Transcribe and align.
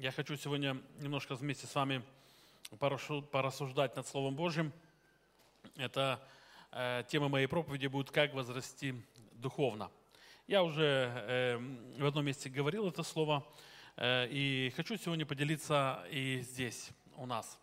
Я 0.00 0.12
хочу 0.12 0.36
сегодня 0.36 0.76
немножко 1.00 1.34
вместе 1.34 1.66
с 1.66 1.74
вами 1.74 2.04
порассуждать 2.78 3.96
над 3.96 4.06
Словом 4.06 4.36
Божьим. 4.36 4.72
Это 5.74 6.24
э, 6.70 7.02
тема 7.08 7.28
моей 7.28 7.48
проповеди 7.48 7.88
будет 7.88 8.12
«Как 8.12 8.32
возрасти 8.32 8.94
духовно». 9.32 9.90
Я 10.46 10.62
уже 10.62 10.84
э, 10.84 11.56
в 11.98 12.06
одном 12.06 12.26
месте 12.26 12.48
говорил 12.48 12.86
это 12.86 13.02
слово, 13.02 13.44
э, 13.96 14.28
и 14.30 14.72
хочу 14.76 14.96
сегодня 14.96 15.26
поделиться 15.26 16.06
и 16.12 16.42
здесь, 16.42 16.90
у 17.16 17.26
нас. 17.26 17.58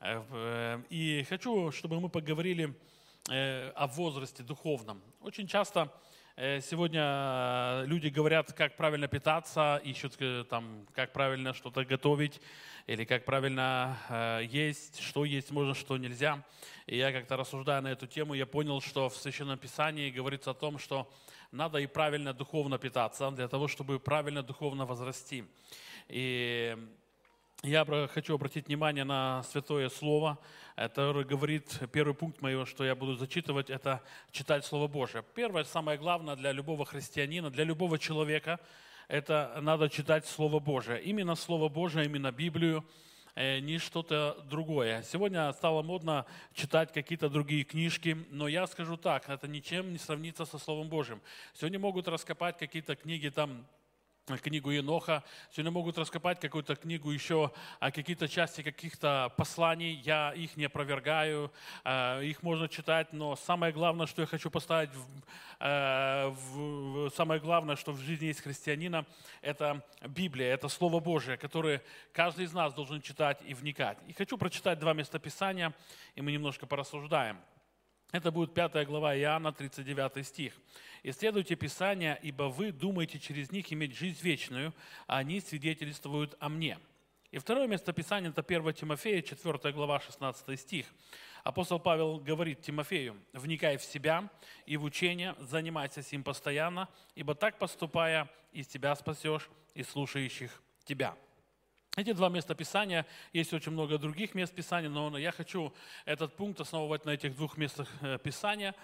Э, 0.00 0.24
э, 0.28 0.82
и 0.90 1.24
хочу, 1.28 1.70
чтобы 1.70 2.00
мы 2.00 2.08
поговорили 2.08 2.74
э, 3.30 3.70
о 3.76 3.86
возрасте 3.86 4.42
духовном. 4.42 5.00
Очень 5.20 5.46
часто 5.46 5.92
сегодня 6.60 7.00
э, 7.02 7.84
люди 7.86 8.08
говорят, 8.08 8.52
как 8.52 8.76
правильно 8.76 9.08
питаться, 9.08 9.80
ищут 9.82 10.16
э, 10.18 10.44
там, 10.44 10.86
как 10.94 11.14
правильно 11.14 11.54
что-то 11.54 11.82
готовить, 11.86 12.42
или 12.86 13.04
как 13.04 13.24
правильно 13.24 13.96
есть, 14.50 15.00
что 15.00 15.24
есть 15.24 15.50
можно, 15.50 15.74
что 15.74 15.96
нельзя. 15.96 16.44
И 16.86 16.98
я 16.98 17.10
как-то 17.10 17.38
рассуждая 17.38 17.80
на 17.80 17.88
эту 17.88 18.06
тему, 18.06 18.34
я 18.34 18.44
понял, 18.44 18.82
что 18.82 19.08
в 19.08 19.16
Священном 19.16 19.58
Писании 19.58 20.10
говорится 20.10 20.50
о 20.50 20.54
том, 20.54 20.78
что 20.78 21.10
надо 21.52 21.78
и 21.78 21.86
правильно 21.86 22.34
духовно 22.34 22.78
питаться, 22.78 23.30
для 23.30 23.48
того, 23.48 23.66
чтобы 23.66 23.98
правильно 23.98 24.42
духовно 24.42 24.84
возрасти. 24.84 25.44
И 26.08 26.76
я 27.62 27.84
хочу 28.12 28.34
обратить 28.34 28.66
внимание 28.66 29.04
на 29.04 29.42
Святое 29.44 29.88
Слово, 29.88 30.38
которое 30.76 31.24
говорит, 31.24 31.80
первый 31.90 32.14
пункт 32.14 32.42
моего, 32.42 32.66
что 32.66 32.84
я 32.84 32.94
буду 32.94 33.16
зачитывать, 33.16 33.70
это 33.70 34.02
читать 34.30 34.64
Слово 34.64 34.88
Божие. 34.88 35.24
Первое, 35.34 35.64
самое 35.64 35.98
главное 35.98 36.36
для 36.36 36.52
любого 36.52 36.84
христианина, 36.84 37.50
для 37.50 37.64
любого 37.64 37.98
человека, 37.98 38.60
это 39.08 39.58
надо 39.62 39.88
читать 39.88 40.26
Слово 40.26 40.60
Божие. 40.60 41.02
Именно 41.02 41.34
Слово 41.34 41.68
Божие, 41.68 42.04
именно 42.06 42.30
Библию, 42.30 42.84
э, 43.34 43.60
не 43.60 43.78
что-то 43.78 44.36
другое. 44.50 45.02
Сегодня 45.02 45.50
стало 45.54 45.82
модно 45.82 46.26
читать 46.52 46.92
какие-то 46.92 47.28
другие 47.28 47.64
книжки, 47.64 48.18
но 48.30 48.48
я 48.48 48.66
скажу 48.66 48.96
так, 48.96 49.28
это 49.28 49.48
ничем 49.48 49.92
не 49.92 49.98
сравнится 49.98 50.44
со 50.44 50.58
Словом 50.58 50.88
Божьим. 50.88 51.22
Сегодня 51.54 51.78
могут 51.78 52.06
раскопать 52.06 52.58
какие-то 52.58 52.96
книги 52.96 53.28
там 53.28 53.66
книгу 54.26 54.70
Еноха, 54.70 55.22
сегодня 55.52 55.70
могут 55.70 55.98
раскопать 55.98 56.40
какую-то 56.40 56.74
книгу 56.74 57.10
еще, 57.10 57.52
а 57.78 57.92
какие-то 57.92 58.26
части 58.28 58.62
каких-то 58.62 59.32
посланий, 59.36 59.94
я 60.04 60.32
их 60.34 60.56
не 60.56 60.64
опровергаю, 60.64 61.52
а, 61.84 62.20
их 62.20 62.42
можно 62.42 62.68
читать, 62.68 63.12
но 63.12 63.36
самое 63.36 63.72
главное, 63.72 64.06
что 64.06 64.22
я 64.22 64.26
хочу 64.26 64.50
поставить, 64.50 64.90
в, 64.90 65.06
э, 65.60 66.28
в, 66.28 67.10
самое 67.10 67.40
главное, 67.40 67.76
что 67.76 67.92
в 67.92 68.00
жизни 68.00 68.26
есть 68.26 68.40
христианина, 68.40 69.06
это 69.42 69.84
Библия, 70.02 70.52
это 70.52 70.68
Слово 70.68 70.98
Божие, 70.98 71.36
которое 71.36 71.82
каждый 72.12 72.46
из 72.46 72.52
нас 72.52 72.74
должен 72.74 73.00
читать 73.00 73.38
и 73.46 73.54
вникать. 73.54 73.98
И 74.08 74.12
хочу 74.12 74.36
прочитать 74.36 74.80
два 74.80 74.92
местописания, 74.92 75.72
и 76.16 76.20
мы 76.20 76.32
немножко 76.32 76.66
порассуждаем. 76.66 77.38
Это 78.12 78.30
будет 78.30 78.54
5 78.54 78.86
глава 78.86 79.16
Иоанна, 79.16 79.52
39 79.52 80.26
стих. 80.26 80.52
«Исследуйте 81.02 81.56
Писания, 81.56 82.14
ибо 82.22 82.44
вы 82.44 82.72
думаете 82.72 83.18
через 83.18 83.50
них 83.50 83.72
иметь 83.72 83.96
жизнь 83.96 84.18
вечную, 84.22 84.72
а 85.06 85.18
они 85.18 85.40
свидетельствуют 85.40 86.36
о 86.38 86.48
мне». 86.48 86.78
И 87.32 87.38
второе 87.38 87.66
место 87.66 87.92
Писания– 87.92 88.30
это 88.36 88.42
1 88.42 88.72
Тимофея, 88.74 89.20
4 89.22 89.72
глава, 89.72 90.00
16 90.00 90.58
стих. 90.58 90.86
Апостол 91.42 91.78
Павел 91.78 92.18
говорит 92.18 92.62
Тимофею, 92.62 93.16
«Вникай 93.32 93.76
в 93.76 93.82
себя 93.82 94.30
и 94.66 94.76
в 94.76 94.84
учение, 94.84 95.34
занимайся 95.40 96.02
с 96.02 96.10
ним 96.12 96.22
постоянно, 96.22 96.88
ибо 97.14 97.34
так 97.34 97.58
поступая, 97.58 98.28
из 98.52 98.66
тебя 98.66 98.94
спасешь 98.94 99.48
и 99.74 99.82
слушающих 99.82 100.62
тебя». 100.84 101.16
Эти 101.98 102.12
два 102.12 102.28
места 102.28 102.54
Писания, 102.54 103.06
есть 103.32 103.54
очень 103.54 103.72
много 103.72 103.96
других 103.96 104.34
мест 104.34 104.54
Писания, 104.54 104.90
но 104.90 105.16
я 105.16 105.32
хочу 105.32 105.72
этот 106.04 106.36
пункт 106.36 106.60
основывать 106.60 107.06
на 107.06 107.10
этих 107.12 107.34
двух 107.34 107.56
местах 107.56 107.88
э, 108.02 108.18
Писания. 108.22 108.74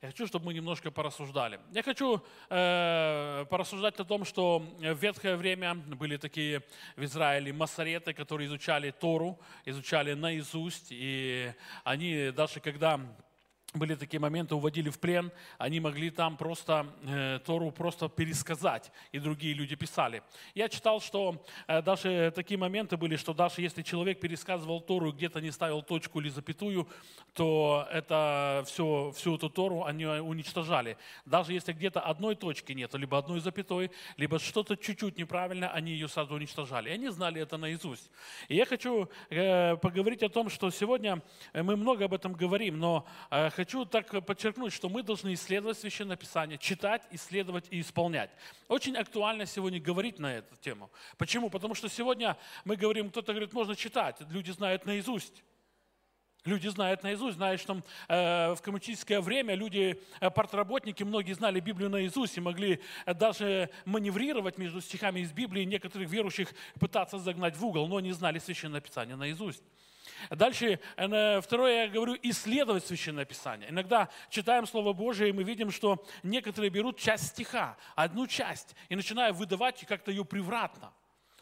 Я 0.00 0.08
хочу, 0.08 0.26
чтобы 0.26 0.46
мы 0.46 0.54
немножко 0.54 0.90
порассуждали. 0.90 1.60
Я 1.72 1.82
хочу 1.82 2.22
э, 2.48 3.44
порассуждать 3.50 4.00
о 4.00 4.04
том, 4.04 4.24
что 4.24 4.64
в 4.78 4.94
ветхое 4.94 5.36
время 5.36 5.74
были 5.74 6.16
такие 6.16 6.62
в 6.96 7.04
Израиле 7.04 7.52
массареты, 7.52 8.14
которые 8.14 8.46
изучали 8.46 8.90
Тору, 8.90 9.38
изучали 9.66 10.14
наизусть, 10.14 10.86
и 10.92 11.52
они 11.84 12.30
даже 12.30 12.60
когда 12.60 12.98
были 13.74 13.94
такие 13.94 14.20
моменты, 14.20 14.54
уводили 14.54 14.90
в 14.90 14.98
плен, 14.98 15.32
они 15.56 15.80
могли 15.80 16.10
там 16.10 16.36
просто 16.36 16.86
э, 17.04 17.40
Тору 17.44 17.70
просто 17.70 18.08
пересказать, 18.08 18.92
и 19.12 19.18
другие 19.18 19.54
люди 19.54 19.76
писали. 19.76 20.22
Я 20.54 20.68
читал, 20.68 21.00
что 21.00 21.42
э, 21.66 21.80
даже 21.80 22.32
такие 22.34 22.58
моменты 22.58 22.98
были, 22.98 23.16
что 23.16 23.32
даже 23.32 23.62
если 23.62 23.82
человек 23.82 24.20
пересказывал 24.20 24.80
Тору, 24.82 25.12
где-то 25.12 25.40
не 25.40 25.50
ставил 25.50 25.82
точку 25.82 26.20
или 26.20 26.28
запятую, 26.28 26.86
то 27.32 27.88
это 27.90 28.62
все, 28.66 29.10
всю 29.16 29.36
эту 29.36 29.48
Тору 29.48 29.84
они 29.84 30.04
уничтожали. 30.04 30.98
Даже 31.24 31.54
если 31.54 31.72
где-то 31.72 32.00
одной 32.00 32.36
точки 32.36 32.72
нет, 32.72 32.92
либо 32.94 33.16
одной 33.16 33.40
запятой, 33.40 33.90
либо 34.18 34.38
что-то 34.38 34.76
чуть-чуть 34.76 35.16
неправильно, 35.16 35.70
они 35.70 35.92
ее 35.92 36.08
сразу 36.08 36.34
уничтожали. 36.34 36.90
И 36.90 36.92
они 36.92 37.08
знали 37.08 37.40
это 37.40 37.56
наизусть. 37.56 38.10
И 38.48 38.56
я 38.56 38.66
хочу 38.66 39.08
э, 39.30 39.76
поговорить 39.76 40.22
о 40.22 40.28
том, 40.28 40.50
что 40.50 40.70
сегодня 40.70 41.22
мы 41.54 41.76
много 41.76 42.04
об 42.04 42.12
этом 42.12 42.34
говорим, 42.34 42.78
но 42.78 43.06
э, 43.30 43.48
хочу 43.62 43.84
так 43.84 44.26
подчеркнуть, 44.26 44.72
что 44.72 44.88
мы 44.88 45.04
должны 45.04 45.34
исследовать 45.34 45.78
Священное 45.78 46.16
Писание, 46.16 46.58
читать, 46.58 47.02
исследовать 47.12 47.66
и 47.70 47.80
исполнять. 47.80 48.30
Очень 48.66 48.96
актуально 48.96 49.46
сегодня 49.46 49.80
говорить 49.80 50.18
на 50.18 50.34
эту 50.34 50.56
тему. 50.56 50.90
Почему? 51.16 51.48
Потому 51.48 51.76
что 51.76 51.88
сегодня 51.88 52.36
мы 52.64 52.74
говорим, 52.74 53.10
кто-то 53.10 53.32
говорит, 53.32 53.52
можно 53.52 53.76
читать, 53.76 54.16
люди 54.30 54.50
знают 54.50 54.84
наизусть. 54.84 55.44
Люди 56.44 56.66
знают 56.66 57.04
наизусть, 57.04 57.36
знают, 57.36 57.60
что 57.60 57.84
э, 58.08 58.54
в 58.54 58.60
коммунистическое 58.62 59.20
время 59.20 59.54
люди, 59.54 60.02
э, 60.20 60.28
портработники, 60.28 61.04
многие 61.04 61.34
знали 61.34 61.60
Библию 61.60 61.88
наизусть 61.88 62.36
и 62.36 62.40
могли 62.40 62.80
э, 63.06 63.14
даже 63.14 63.70
маневрировать 63.84 64.58
между 64.58 64.80
стихами 64.80 65.20
из 65.20 65.30
Библии, 65.30 65.62
некоторых 65.62 66.10
верующих 66.10 66.48
пытаться 66.80 67.18
загнать 67.18 67.56
в 67.56 67.64
угол, 67.64 67.86
но 67.86 68.00
не 68.00 68.10
знали 68.10 68.40
Священное 68.40 68.80
Писание 68.80 69.14
наизусть. 69.14 69.62
Дальше, 70.30 70.78
э, 70.96 71.40
второе, 71.40 71.86
я 71.86 71.88
говорю, 71.88 72.16
исследовать 72.22 72.86
Священное 72.86 73.24
Писание. 73.24 73.70
Иногда 73.70 74.08
читаем 74.30 74.66
Слово 74.66 74.92
Божие, 74.92 75.30
и 75.30 75.32
мы 75.32 75.42
видим, 75.42 75.70
что 75.70 76.04
некоторые 76.22 76.70
берут 76.70 76.98
часть 76.98 77.28
стиха, 77.28 77.76
одну 77.94 78.26
часть, 78.26 78.74
и 78.88 78.96
начинают 78.96 79.36
выдавать 79.36 79.84
как-то 79.86 80.10
ее 80.10 80.24
превратно. 80.24 80.92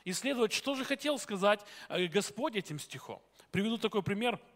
Исследовать, 0.05 0.53
что 0.53 0.75
же 0.75 0.85
хотел 0.85 1.19
сказать 1.19 1.61
э, 1.89 2.07
Господь 2.07 2.57
этим 2.57 2.79
стихом. 2.79 3.23
Приведу 3.51 3.79
такой 3.79 4.03
пример– 4.03 4.39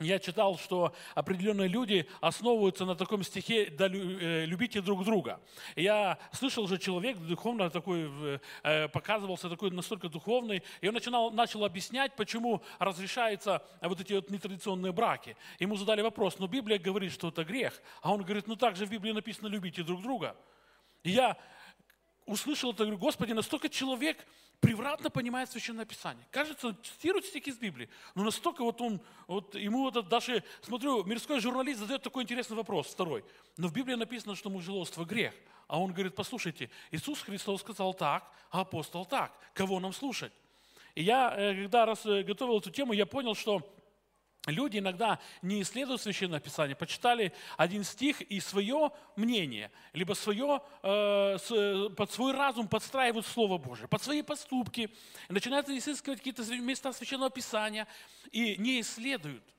я 0.00 0.18
читал, 0.18 0.58
что 0.58 0.92
определенные 1.14 1.68
люди 1.68 2.08
основываются 2.20 2.84
на 2.84 2.96
таком 2.96 3.22
стихе 3.22 3.70
да, 3.70 3.86
э, 3.86 4.44
«любите 4.44 4.80
друг 4.80 5.04
друга». 5.04 5.40
Я 5.76 6.18
слышал 6.32 6.66
же 6.66 6.78
человек 6.78 7.16
духовно 7.18 7.70
такой, 7.70 8.10
э, 8.64 8.88
показывался 8.88 9.48
такой 9.48 9.70
настолько 9.70 10.08
духовный, 10.08 10.62
и 10.80 10.88
он 10.88 10.94
начинал, 10.94 11.30
начал 11.30 11.64
объяснять, 11.64 12.16
почему 12.16 12.62
разрешаются 12.78 13.62
вот 13.80 14.00
эти 14.00 14.14
вот 14.14 14.30
нетрадиционные 14.30 14.92
браки. 14.92 15.36
Ему 15.60 15.76
задали 15.76 16.02
вопрос, 16.02 16.38
но 16.38 16.48
Библия 16.48 16.78
говорит, 16.78 17.12
что 17.12 17.28
это 17.28 17.44
грех. 17.44 17.80
А 18.02 18.12
он 18.12 18.22
говорит, 18.22 18.48
ну 18.48 18.56
так 18.56 18.76
же 18.76 18.86
в 18.86 18.90
Библии 18.90 19.12
написано 19.12 19.46
«любите 19.46 19.82
друг 19.84 20.02
друга». 20.02 20.36
И 21.04 21.10
я 21.10 21.36
услышал 22.26 22.72
это, 22.72 22.84
говорю, 22.84 22.98
Господи, 22.98 23.32
настолько 23.32 23.68
человек 23.68 24.26
превратно 24.60 25.10
понимает 25.10 25.50
Священное 25.50 25.84
Писание. 25.84 26.26
Кажется, 26.30 26.76
цитирует 26.82 27.26
стихи 27.26 27.50
из 27.50 27.58
Библии, 27.58 27.88
но 28.14 28.24
настолько 28.24 28.62
вот 28.64 28.80
он, 28.80 29.00
вот 29.26 29.54
ему 29.54 29.90
вот 29.90 30.08
даже, 30.08 30.42
смотрю, 30.62 31.04
мирской 31.04 31.40
журналист 31.40 31.80
задает 31.80 32.02
такой 32.02 32.22
интересный 32.22 32.56
вопрос, 32.56 32.86
второй. 32.86 33.24
Но 33.56 33.68
в 33.68 33.72
Библии 33.72 33.94
написано, 33.94 34.34
что 34.34 34.50
мужеловство 34.50 35.04
грех. 35.04 35.34
А 35.66 35.80
он 35.80 35.92
говорит, 35.92 36.14
послушайте, 36.14 36.70
Иисус 36.90 37.22
Христос 37.22 37.60
сказал 37.60 37.94
так, 37.94 38.30
а 38.50 38.60
апостол 38.60 39.04
так. 39.06 39.32
Кого 39.54 39.80
нам 39.80 39.92
слушать? 39.92 40.32
И 40.94 41.02
я, 41.02 41.34
э, 41.36 41.62
когда 41.62 41.86
раз 41.86 42.06
э, 42.06 42.22
готовил 42.22 42.58
эту 42.58 42.70
тему, 42.70 42.92
я 42.92 43.06
понял, 43.06 43.34
что 43.34 43.62
Люди 44.46 44.78
иногда 44.78 45.18
не 45.40 45.62
исследуют 45.62 46.02
Священное 46.02 46.40
Писание, 46.40 46.76
почитали 46.76 47.32
один 47.56 47.82
стих 47.82 48.20
и 48.20 48.40
свое 48.40 48.90
мнение, 49.16 49.70
либо 49.94 50.12
свое, 50.12 50.60
э, 50.82 51.38
под 51.96 52.12
свой 52.12 52.32
разум 52.32 52.68
подстраивают 52.68 53.26
Слово 53.26 53.56
Божие, 53.56 53.88
под 53.88 54.02
свои 54.02 54.20
поступки, 54.20 54.90
начинают 55.30 55.68
изыскивать 55.70 56.18
какие-то 56.18 56.42
места 56.56 56.92
Священного 56.92 57.30
Писания 57.30 57.86
и 58.32 58.56
не 58.58 58.80
исследуют. 58.80 59.53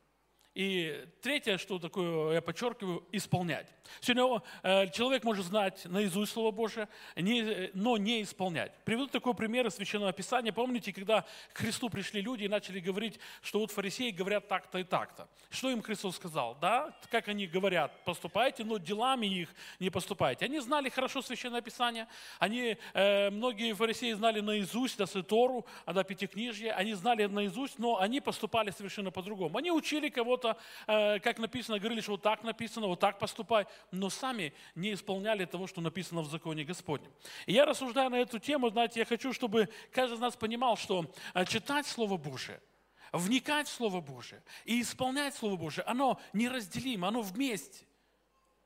И 0.55 1.05
третье, 1.21 1.57
что 1.57 1.79
такое, 1.79 2.35
я 2.35 2.41
подчеркиваю, 2.41 3.03
исполнять. 3.11 3.67
Сегодня 3.99 4.41
э, 4.63 4.89
человек 4.89 5.25
может 5.25 5.45
знать 5.45 5.83
наизусть 5.83 6.31
Слово 6.31 6.51
Божие, 6.51 6.87
но 7.73 7.97
не 7.97 8.23
исполнять. 8.23 8.71
Приведу 8.85 9.07
такой 9.07 9.33
пример 9.33 9.67
из 9.67 9.75
Священного 9.75 10.13
Писания. 10.13 10.53
Помните, 10.53 10.93
когда 10.93 11.25
к 11.51 11.57
Христу 11.57 11.89
пришли 11.89 12.21
люди 12.21 12.45
и 12.45 12.47
начали 12.47 12.79
говорить, 12.79 13.19
что 13.41 13.59
вот 13.59 13.71
фарисеи 13.71 14.11
говорят 14.11 14.47
так-то 14.47 14.77
и 14.77 14.85
так-то. 14.85 15.27
Что 15.49 15.69
им 15.69 15.81
Христос 15.81 16.15
сказал? 16.15 16.57
Да, 16.61 16.97
как 17.11 17.27
они 17.27 17.47
говорят, 17.47 18.05
поступайте, 18.05 18.63
но 18.63 18.77
делами 18.77 19.27
их 19.27 19.53
не 19.81 19.89
поступайте. 19.89 20.45
Они 20.45 20.59
знали 20.59 20.87
хорошо 20.87 21.21
Священное 21.21 21.61
Писание. 21.61 22.07
Они, 22.39 22.77
э, 22.93 23.29
многие 23.29 23.73
фарисеи 23.73 24.13
знали 24.13 24.39
наизусть, 24.39 24.97
да, 24.97 25.05
Тору, 25.05 25.65
да, 25.85 26.03
Пятикнижье. 26.05 26.71
Они 26.71 26.93
знали 26.93 27.25
наизусть, 27.25 27.77
но 27.77 27.99
они 27.99 28.21
поступали 28.21 28.71
совершенно 28.71 29.11
по-другому. 29.11 29.57
Они 29.57 29.69
учили 29.69 30.07
кого-то 30.07 30.44
что-то, 30.45 30.57
э, 30.87 31.19
как 31.19 31.39
написано, 31.39 31.79
говорили, 31.79 32.01
что 32.01 32.11
вот 32.11 32.21
так 32.21 32.43
написано, 32.43 32.87
вот 32.87 32.99
так 32.99 33.19
поступай, 33.19 33.65
но 33.91 34.09
сами 34.09 34.53
не 34.75 34.93
исполняли 34.93 35.45
того, 35.45 35.67
что 35.67 35.81
написано 35.81 36.21
в 36.21 36.29
законе 36.29 36.63
Господнем. 36.63 37.11
И 37.45 37.53
я 37.53 37.65
рассуждаю 37.65 38.09
на 38.09 38.15
эту 38.15 38.39
тему, 38.39 38.69
знаете, 38.69 38.99
я 38.99 39.05
хочу, 39.05 39.33
чтобы 39.33 39.69
каждый 39.91 40.15
из 40.15 40.19
нас 40.19 40.35
понимал, 40.35 40.77
что 40.77 41.05
э, 41.33 41.45
читать 41.45 41.87
Слово 41.87 42.17
Божие, 42.17 42.61
вникать 43.11 43.67
в 43.67 43.71
Слово 43.71 44.01
Божие 44.01 44.43
и 44.65 44.81
исполнять 44.81 45.35
Слово 45.35 45.55
Божие, 45.55 45.83
оно 45.85 46.19
неразделимо, 46.33 47.07
оно 47.07 47.21
вместе. 47.21 47.85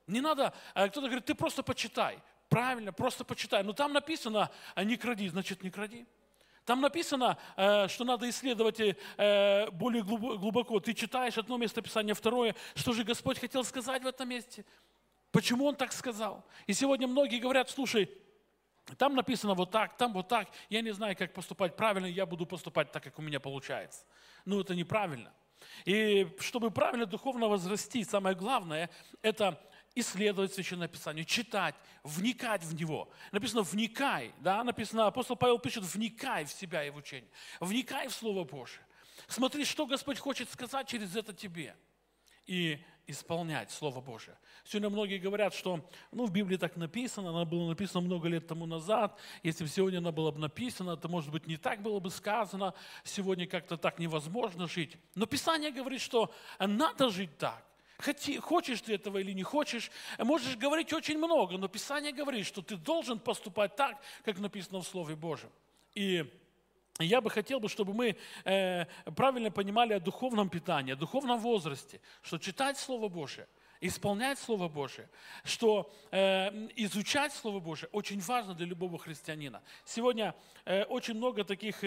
Не 0.07 0.21
надо, 0.21 0.53
э, 0.75 0.89
кто-то 0.89 1.07
говорит, 1.07 1.25
ты 1.25 1.35
просто 1.35 1.63
почитай. 1.63 2.19
Правильно, 2.49 2.91
просто 2.91 3.23
почитай. 3.23 3.63
Но 3.63 3.73
там 3.73 3.93
написано, 3.93 4.49
не 4.75 4.97
кради, 4.97 5.29
значит 5.29 5.63
не 5.63 5.69
кради. 5.69 6.07
Там 6.69 6.81
написано, 6.81 7.35
э, 7.57 7.87
что 7.87 8.03
надо 8.03 8.29
исследовать 8.29 8.79
э, 8.79 9.71
более 9.71 10.03
глубоко. 10.03 10.79
Ты 10.79 10.93
читаешь 10.93 11.35
одно 11.35 11.57
местописание, 11.57 12.13
второе. 12.13 12.55
Что 12.75 12.93
же 12.93 13.03
Господь 13.03 13.39
хотел 13.39 13.63
сказать 13.63 14.03
в 14.03 14.05
этом 14.05 14.29
месте? 14.29 14.63
Почему 15.31 15.65
Он 15.65 15.75
так 15.75 15.91
сказал? 15.91 16.45
И 16.67 16.73
сегодня 16.73 17.07
многие 17.07 17.39
говорят, 17.39 17.71
слушай, 17.71 18.07
там 18.99 19.15
написано 19.15 19.55
вот 19.55 19.71
так, 19.71 19.97
там 19.97 20.13
вот 20.13 20.27
так. 20.27 20.47
Я 20.69 20.81
не 20.81 20.91
знаю, 20.91 21.17
как 21.17 21.33
поступать 21.33 21.75
правильно, 21.75 22.05
я 22.05 22.27
буду 22.27 22.45
поступать 22.45 22.91
так, 22.91 23.03
как 23.03 23.17
у 23.17 23.23
меня 23.23 23.39
получается. 23.39 24.05
Ну, 24.45 24.61
это 24.61 24.75
неправильно. 24.75 25.33
И 25.85 26.27
чтобы 26.39 26.69
правильно 26.69 27.07
духовно 27.07 27.47
возрасти, 27.47 28.03
самое 28.03 28.35
главное, 28.35 28.91
это 29.23 29.59
исследовать 29.95 30.53
Священное 30.53 30.87
Писание, 30.87 31.25
читать, 31.25 31.75
вникать 32.03 32.63
в 32.63 32.73
него. 32.75 33.09
Написано 33.31 33.63
«вникай», 33.63 34.33
да, 34.39 34.63
написано, 34.63 35.07
апостол 35.07 35.35
Павел 35.35 35.59
пишет 35.59 35.83
«вникай 35.83 36.45
в 36.45 36.51
себя 36.51 36.83
и 36.83 36.89
в 36.89 36.97
учение», 36.97 37.29
«вникай 37.59 38.07
в 38.07 38.13
Слово 38.13 38.43
Божие». 38.43 38.83
Смотри, 39.27 39.65
что 39.65 39.85
Господь 39.85 40.19
хочет 40.19 40.49
сказать 40.49 40.87
через 40.87 41.15
это 41.15 41.33
тебе. 41.33 41.75
И 42.45 42.83
исполнять 43.09 43.71
Слово 43.71 44.01
Божие. 44.01 44.37
Сегодня 44.63 44.89
многие 44.89 45.17
говорят, 45.17 45.53
что 45.53 45.87
ну, 46.11 46.25
в 46.25 46.31
Библии 46.31 46.57
так 46.57 46.75
написано, 46.75 47.29
она 47.29 47.45
была 47.45 47.67
написана 47.67 48.01
много 48.01 48.27
лет 48.27 48.47
тому 48.47 48.65
назад. 48.65 49.19
Если 49.41 49.63
бы 49.63 49.69
сегодня 49.69 49.97
она 49.97 50.11
была 50.11 50.31
бы 50.31 50.39
написана, 50.39 50.95
то, 50.95 51.07
может 51.07 51.31
быть, 51.31 51.47
не 51.47 51.57
так 51.57 51.81
было 51.81 51.99
бы 51.99 52.11
сказано. 52.11 52.73
Сегодня 53.03 53.47
как-то 53.47 53.77
так 53.77 53.99
невозможно 53.99 54.67
жить. 54.67 54.95
Но 55.15 55.25
Писание 55.25 55.71
говорит, 55.71 56.01
что 56.01 56.33
надо 56.59 57.09
жить 57.09 57.37
так. 57.37 57.65
Хочешь 58.41 58.81
ты 58.81 58.93
этого 58.93 59.17
или 59.17 59.33
не 59.33 59.43
хочешь, 59.43 59.91
можешь 60.17 60.55
говорить 60.55 60.93
очень 60.93 61.17
много, 61.17 61.57
но 61.57 61.67
Писание 61.67 62.13
говорит, 62.13 62.45
что 62.45 62.61
ты 62.61 62.77
должен 62.77 63.19
поступать 63.19 63.75
так, 63.75 64.01
как 64.23 64.39
написано 64.39 64.79
в 64.79 64.87
Слове 64.87 65.15
Божьем. 65.15 65.51
И 65.95 66.25
я 66.99 67.19
бы 67.19 67.29
хотел, 67.29 67.65
чтобы 67.67 67.93
мы 67.93 68.17
э, 68.45 68.85
правильно 69.15 69.51
понимали 69.51 69.93
о 69.93 69.99
духовном 69.99 70.49
питании, 70.49 70.93
о 70.93 70.95
духовном 70.95 71.39
возрасте, 71.39 71.99
что 72.21 72.37
читать 72.37 72.77
Слово 72.77 73.09
Божие, 73.09 73.47
исполнять 73.81 74.39
Слово 74.39 74.69
Божие, 74.69 75.09
что 75.43 75.91
э, 76.11 76.69
изучать 76.75 77.33
Слово 77.33 77.59
Божие 77.59 77.89
очень 77.91 78.19
важно 78.19 78.53
для 78.53 78.65
любого 78.65 78.97
христианина. 78.97 79.61
Сегодня 79.85 80.35
э, 80.65 80.83
очень 80.83 81.15
много 81.15 81.43
таких 81.43 81.83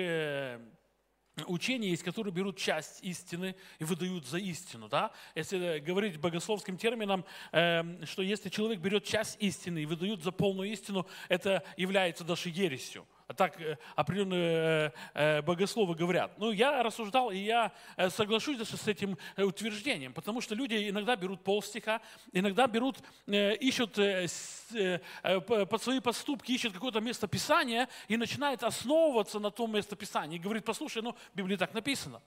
учения 1.47 1.91
есть, 1.91 2.03
которые 2.03 2.33
берут 2.33 2.57
часть 2.57 3.03
истины 3.03 3.55
и 3.79 3.85
выдают 3.85 4.27
за 4.27 4.39
истину. 4.39 4.89
Да? 4.89 5.13
Если 5.35 5.79
говорить 5.79 6.19
богословским 6.19 6.77
термином, 6.77 7.25
э, 7.53 8.05
что 8.05 8.23
если 8.23 8.49
человек 8.49 8.81
берет 8.81 9.05
часть 9.05 9.37
истины 9.41 9.83
и 9.83 9.87
выдают 9.87 10.23
за 10.23 10.33
полную 10.33 10.71
истину, 10.71 11.07
это 11.29 11.63
является 11.77 12.25
даже 12.25 12.49
ересью. 12.51 13.07
Так 13.37 13.61
э, 13.61 13.77
определенные 13.97 14.43
э, 14.45 14.91
э, 15.15 15.43
богословы 15.43 15.95
говорят. 15.95 16.39
Ну, 16.39 16.51
я 16.51 16.83
рассуждал, 16.83 17.31
и 17.31 17.39
я 17.39 17.73
соглашусь 18.11 18.59
даже 18.59 18.77
с 18.77 18.89
этим 18.89 19.17
утверждением, 19.37 20.13
потому 20.13 20.41
что 20.41 20.55
люди 20.55 20.89
иногда 20.89 21.17
берут 21.17 21.43
полстиха, 21.43 22.01
иногда 22.33 22.67
берут, 22.67 22.99
ищут 23.27 23.95
под 23.95 25.83
свои 25.83 26.01
поступки, 26.01 26.53
ищут 26.53 26.73
какое-то 26.73 27.01
место 27.01 27.27
Писания 27.27 27.89
и 28.09 28.17
начинают 28.17 28.63
основываться 28.63 29.39
на 29.39 29.51
том 29.51 29.75
местописании. 29.75 30.37
И 30.37 30.41
говорит, 30.41 30.65
послушай, 30.65 31.03
ну, 31.03 31.13
в 31.13 31.37
Библии 31.37 31.57
так 31.57 31.75
написано. 31.75 32.21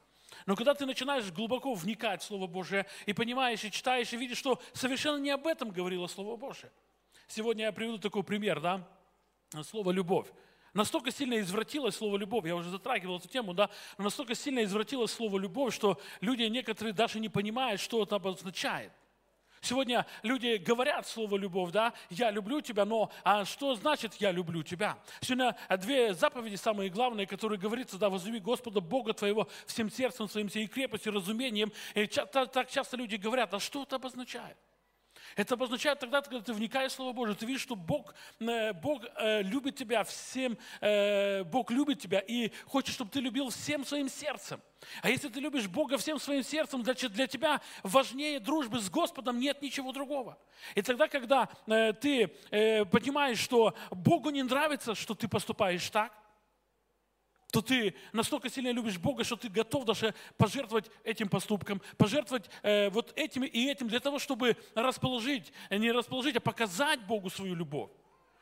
Но 0.45 0.55
когда 0.55 0.73
ты 0.73 0.85
начинаешь 0.85 1.31
глубоко 1.31 1.73
вникать 1.73 2.21
в 2.21 2.25
Слово 2.25 2.47
Божие 2.47 2.85
и 3.05 3.13
понимаешь, 3.13 3.63
и 3.63 3.71
читаешь, 3.71 4.13
и 4.13 4.17
видишь, 4.17 4.37
что 4.37 4.61
совершенно 4.73 5.17
не 5.17 5.31
об 5.31 5.47
этом 5.47 5.71
говорило 5.71 6.07
Слово 6.07 6.35
Божие. 6.35 6.71
Сегодня 7.27 7.65
я 7.65 7.71
приведу 7.71 7.97
такой 7.97 8.23
пример, 8.23 8.59
да, 8.61 8.87
слово 9.63 9.91
«любовь». 9.91 10.27
Настолько 10.75 11.09
сильно 11.09 11.39
извратилось 11.39 11.95
слово 11.95 12.17
«любовь», 12.17 12.45
я 12.45 12.53
уже 12.53 12.69
затрагивал 12.69 13.17
эту 13.17 13.29
тему, 13.29 13.53
да, 13.53 13.69
но 13.97 14.03
настолько 14.03 14.35
сильно 14.35 14.61
извратилось 14.61 15.11
слово 15.11 15.39
«любовь», 15.39 15.73
что 15.73 15.97
люди 16.19 16.43
некоторые 16.43 16.91
даже 16.91 17.21
не 17.21 17.29
понимают, 17.29 17.79
что 17.79 18.03
это 18.03 18.17
обозначает. 18.17 18.91
Сегодня 19.61 20.05
люди 20.21 20.57
говорят 20.57 21.07
слово 21.07 21.37
«любовь», 21.37 21.71
да, 21.71 21.93
«я 22.09 22.29
люблю 22.29 22.59
тебя», 22.59 22.83
но 22.83 23.09
а 23.23 23.45
что 23.45 23.73
значит 23.75 24.15
«я 24.15 24.33
люблю 24.33 24.63
тебя»? 24.63 24.99
Сегодня 25.21 25.55
две 25.79 26.13
заповеди 26.13 26.55
самые 26.55 26.89
главные, 26.89 27.25
которые 27.25 27.57
говорится, 27.57 27.97
да, 27.97 28.09
«возлюби 28.09 28.39
Господа 28.39 28.81
Бога 28.81 29.13
твоего 29.13 29.47
всем 29.65 29.89
сердцем 29.89 30.27
своим, 30.27 30.49
всей 30.49 30.67
крепостью, 30.67 31.13
разумением». 31.13 31.71
И 31.93 32.05
так 32.05 32.69
часто 32.69 32.97
люди 32.97 33.15
говорят, 33.15 33.53
а 33.53 33.61
что 33.61 33.83
это 33.83 33.95
обозначает? 33.95 34.57
Это 35.35 35.55
обозначает 35.55 35.99
тогда, 35.99 36.21
когда 36.21 36.39
ты 36.39 36.53
вникаешь 36.53 36.93
в 36.93 36.95
Слово 36.95 37.11
Божие, 37.11 37.35
ты 37.35 37.45
видишь, 37.45 37.61
что 37.61 37.75
Бог, 37.75 38.15
э, 38.39 38.71
Бог 38.71 39.03
э, 39.17 39.41
любит 39.41 39.75
тебя 39.75 40.05
всем, 40.05 40.57
э, 40.79 41.43
Бог 41.43 41.71
любит 41.71 41.99
тебя 41.99 42.19
и 42.19 42.51
хочет, 42.65 42.95
чтобы 42.95 43.11
ты 43.11 43.19
любил 43.19 43.49
всем 43.49 43.85
своим 43.85 44.07
сердцем. 44.07 44.61
А 45.01 45.09
если 45.09 45.27
ты 45.27 45.41
любишь 45.41 45.67
Бога 45.67 45.97
всем 45.97 46.19
своим 46.19 46.43
сердцем, 46.43 46.83
значит 46.83 47.11
для 47.11 47.27
тебя 47.27 47.59
важнее 47.83 48.39
дружбы 48.39 48.79
с 48.79 48.89
Господом 48.89 49.39
нет 49.39 49.61
ничего 49.61 49.91
другого. 49.91 50.37
И 50.73 50.81
тогда, 50.81 51.07
когда 51.07 51.47
ты 51.65 52.27
понимаешь, 52.91 53.39
что 53.39 53.73
Богу 53.89 54.29
не 54.29 54.43
нравится, 54.43 54.93
что 54.93 55.15
ты 55.15 55.27
поступаешь 55.27 55.89
так, 55.89 56.13
то 57.55 57.61
ты 57.61 57.95
настолько 58.11 58.49
сильно 58.49 58.69
любишь 58.71 58.97
Бога, 58.97 59.23
что 59.23 59.37
ты 59.37 59.47
готов 59.47 59.85
даже 59.85 60.13
пожертвовать 60.35 60.91
этим 61.05 61.29
поступком, 61.29 61.81
пожертвовать 61.95 62.49
э, 62.63 62.89
вот 62.89 63.13
этим 63.15 63.45
и 63.45 63.71
этим 63.71 63.87
для 63.87 64.01
того, 64.01 64.19
чтобы 64.19 64.57
расположить, 64.73 65.53
не 65.69 65.89
расположить, 65.93 66.35
а 66.35 66.41
показать 66.41 66.99
Богу 67.07 67.29
свою 67.29 67.55
любовь. 67.55 67.91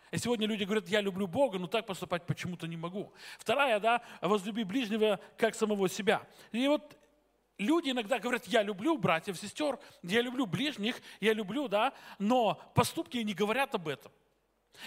И 0.09 0.17
сегодня 0.17 0.47
люди 0.47 0.63
говорят, 0.63 0.87
я 0.87 0.99
люблю 0.99 1.27
Бога, 1.27 1.59
но 1.59 1.67
так 1.67 1.85
поступать 1.85 2.25
почему-то 2.25 2.65
не 2.65 2.75
могу. 2.75 3.13
Вторая, 3.37 3.79
да, 3.79 4.01
возлюби 4.19 4.63
ближнего, 4.63 5.19
как 5.37 5.53
самого 5.53 5.87
себя. 5.87 6.25
И 6.51 6.67
вот 6.67 6.97
люди 7.59 7.91
иногда 7.91 8.17
говорят, 8.17 8.47
я 8.47 8.63
люблю 8.63 8.97
братьев, 8.97 9.37
сестер, 9.37 9.77
я 10.01 10.21
люблю 10.21 10.47
ближних, 10.47 10.99
я 11.19 11.33
люблю, 11.33 11.67
да, 11.67 11.93
но 12.17 12.59
поступки 12.73 13.17
не 13.17 13.35
говорят 13.35 13.75
об 13.75 13.89
этом. 13.89 14.11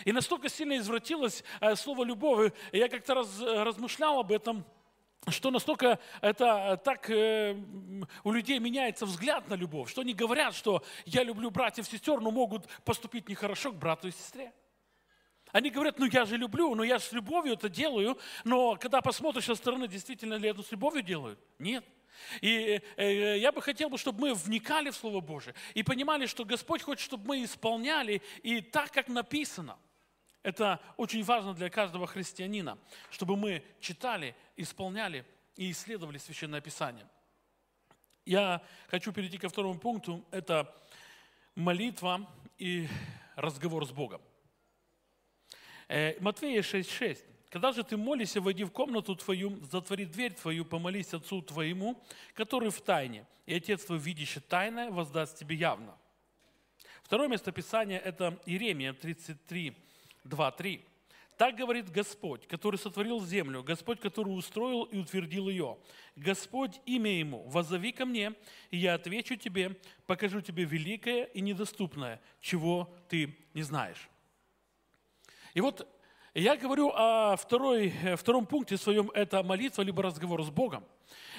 И 0.04 0.12
настолько 0.12 0.48
сильно 0.48 0.76
извратилось 0.76 1.44
э, 1.60 1.74
слово 1.76 2.04
«любовь», 2.04 2.52
я 2.72 2.88
как-то 2.88 3.14
раз, 3.14 3.40
размышлял 3.40 4.18
об 4.18 4.32
этом, 4.32 4.64
что 5.28 5.50
настолько 5.50 5.98
это 6.20 6.80
так 6.84 7.10
э, 7.10 7.56
у 8.22 8.32
людей 8.32 8.58
меняется 8.58 9.06
взгляд 9.06 9.48
на 9.48 9.54
любовь, 9.54 9.90
что 9.90 10.02
они 10.02 10.14
говорят, 10.14 10.54
что 10.54 10.84
я 11.04 11.24
люблю 11.24 11.50
братьев 11.50 11.86
и 11.88 11.90
сестер, 11.90 12.20
но 12.20 12.30
могут 12.30 12.66
поступить 12.84 13.28
нехорошо 13.28 13.72
к 13.72 13.76
брату 13.76 14.08
и 14.08 14.12
сестре. 14.12 14.52
Они 15.52 15.70
говорят, 15.70 15.98
ну 15.98 16.06
я 16.06 16.24
же 16.24 16.36
люблю, 16.36 16.74
но 16.74 16.84
я 16.84 16.98
же 16.98 17.04
с 17.04 17.12
любовью 17.12 17.54
это 17.54 17.68
делаю, 17.68 18.18
но 18.44 18.76
когда 18.76 19.00
посмотришь 19.00 19.44
со 19.46 19.54
стороны, 19.54 19.88
действительно 19.88 20.34
ли 20.34 20.48
это 20.48 20.62
с 20.62 20.70
любовью 20.70 21.02
делают? 21.02 21.40
Нет. 21.58 21.84
И 22.40 22.80
э, 22.96 23.38
я 23.38 23.52
бы 23.52 23.62
хотел, 23.62 23.96
чтобы 23.98 24.20
мы 24.20 24.34
вникали 24.34 24.90
в 24.90 24.96
Слово 24.96 25.20
Божие 25.20 25.54
и 25.74 25.82
понимали, 25.82 26.26
что 26.26 26.44
Господь 26.44 26.82
хочет, 26.82 27.04
чтобы 27.04 27.26
мы 27.28 27.44
исполняли 27.44 28.22
и 28.42 28.60
так, 28.60 28.90
как 28.92 29.08
написано. 29.08 29.78
Это 30.42 30.80
очень 30.96 31.24
важно 31.24 31.54
для 31.54 31.68
каждого 31.70 32.06
христианина, 32.06 32.78
чтобы 33.10 33.36
мы 33.36 33.64
читали, 33.80 34.34
исполняли 34.56 35.24
и 35.56 35.70
исследовали 35.70 36.18
Священное 36.18 36.60
Писание. 36.60 37.06
Я 38.24 38.62
хочу 38.88 39.12
перейти 39.12 39.38
ко 39.38 39.48
второму 39.48 39.78
пункту. 39.78 40.24
Это 40.30 40.72
молитва 41.54 42.28
и 42.58 42.88
разговор 43.36 43.86
с 43.86 43.90
Богом. 43.90 44.20
Э, 45.88 46.18
Матфея 46.20 46.62
6.6. 46.62 47.35
Когда 47.50 47.72
же 47.72 47.84
ты 47.84 47.96
молишься, 47.96 48.40
войди 48.40 48.64
в 48.64 48.70
комнату 48.70 49.14
твою, 49.14 49.56
затвори 49.70 50.04
дверь 50.04 50.34
твою, 50.34 50.64
помолись 50.64 51.14
Отцу 51.14 51.42
твоему, 51.42 52.02
который 52.34 52.70
в 52.70 52.80
тайне, 52.80 53.24
и 53.46 53.54
Отец 53.54 53.84
твой, 53.84 53.98
видящий 53.98 54.40
тайное, 54.40 54.90
воздаст 54.90 55.38
тебе 55.38 55.56
явно. 55.56 55.96
Второе 57.04 57.28
местописание– 57.28 58.00
это 58.04 58.36
Иеремия 58.46 58.92
33, 58.92 59.76
2, 60.24 60.50
3. 60.50 60.84
Так 61.36 61.54
говорит 61.54 61.90
Господь, 61.90 62.48
который 62.48 62.76
сотворил 62.76 63.24
землю, 63.24 63.62
Господь, 63.62 64.00
который 64.00 64.30
устроил 64.30 64.84
и 64.84 64.96
утвердил 64.96 65.48
ее. 65.48 65.78
Господь, 66.16 66.80
имя 66.86 67.12
Ему, 67.12 67.42
возови 67.48 67.92
ко 67.92 68.06
мне, 68.06 68.32
и 68.70 68.78
я 68.78 68.94
отвечу 68.94 69.36
тебе, 69.36 69.76
покажу 70.06 70.40
тебе 70.40 70.64
великое 70.64 71.24
и 71.24 71.42
недоступное, 71.42 72.20
чего 72.40 72.92
ты 73.08 73.36
не 73.52 73.62
знаешь. 73.62 74.08
И 75.52 75.60
вот 75.60 75.86
я 76.36 76.54
говорю 76.54 76.92
о 76.94 77.36
второй, 77.36 77.94
э, 78.02 78.14
втором 78.16 78.44
пункте 78.44 78.76
своем, 78.76 79.10
это 79.14 79.42
молитва, 79.42 79.82
либо 79.82 80.02
разговор 80.02 80.44
с 80.44 80.50
Богом. 80.50 80.84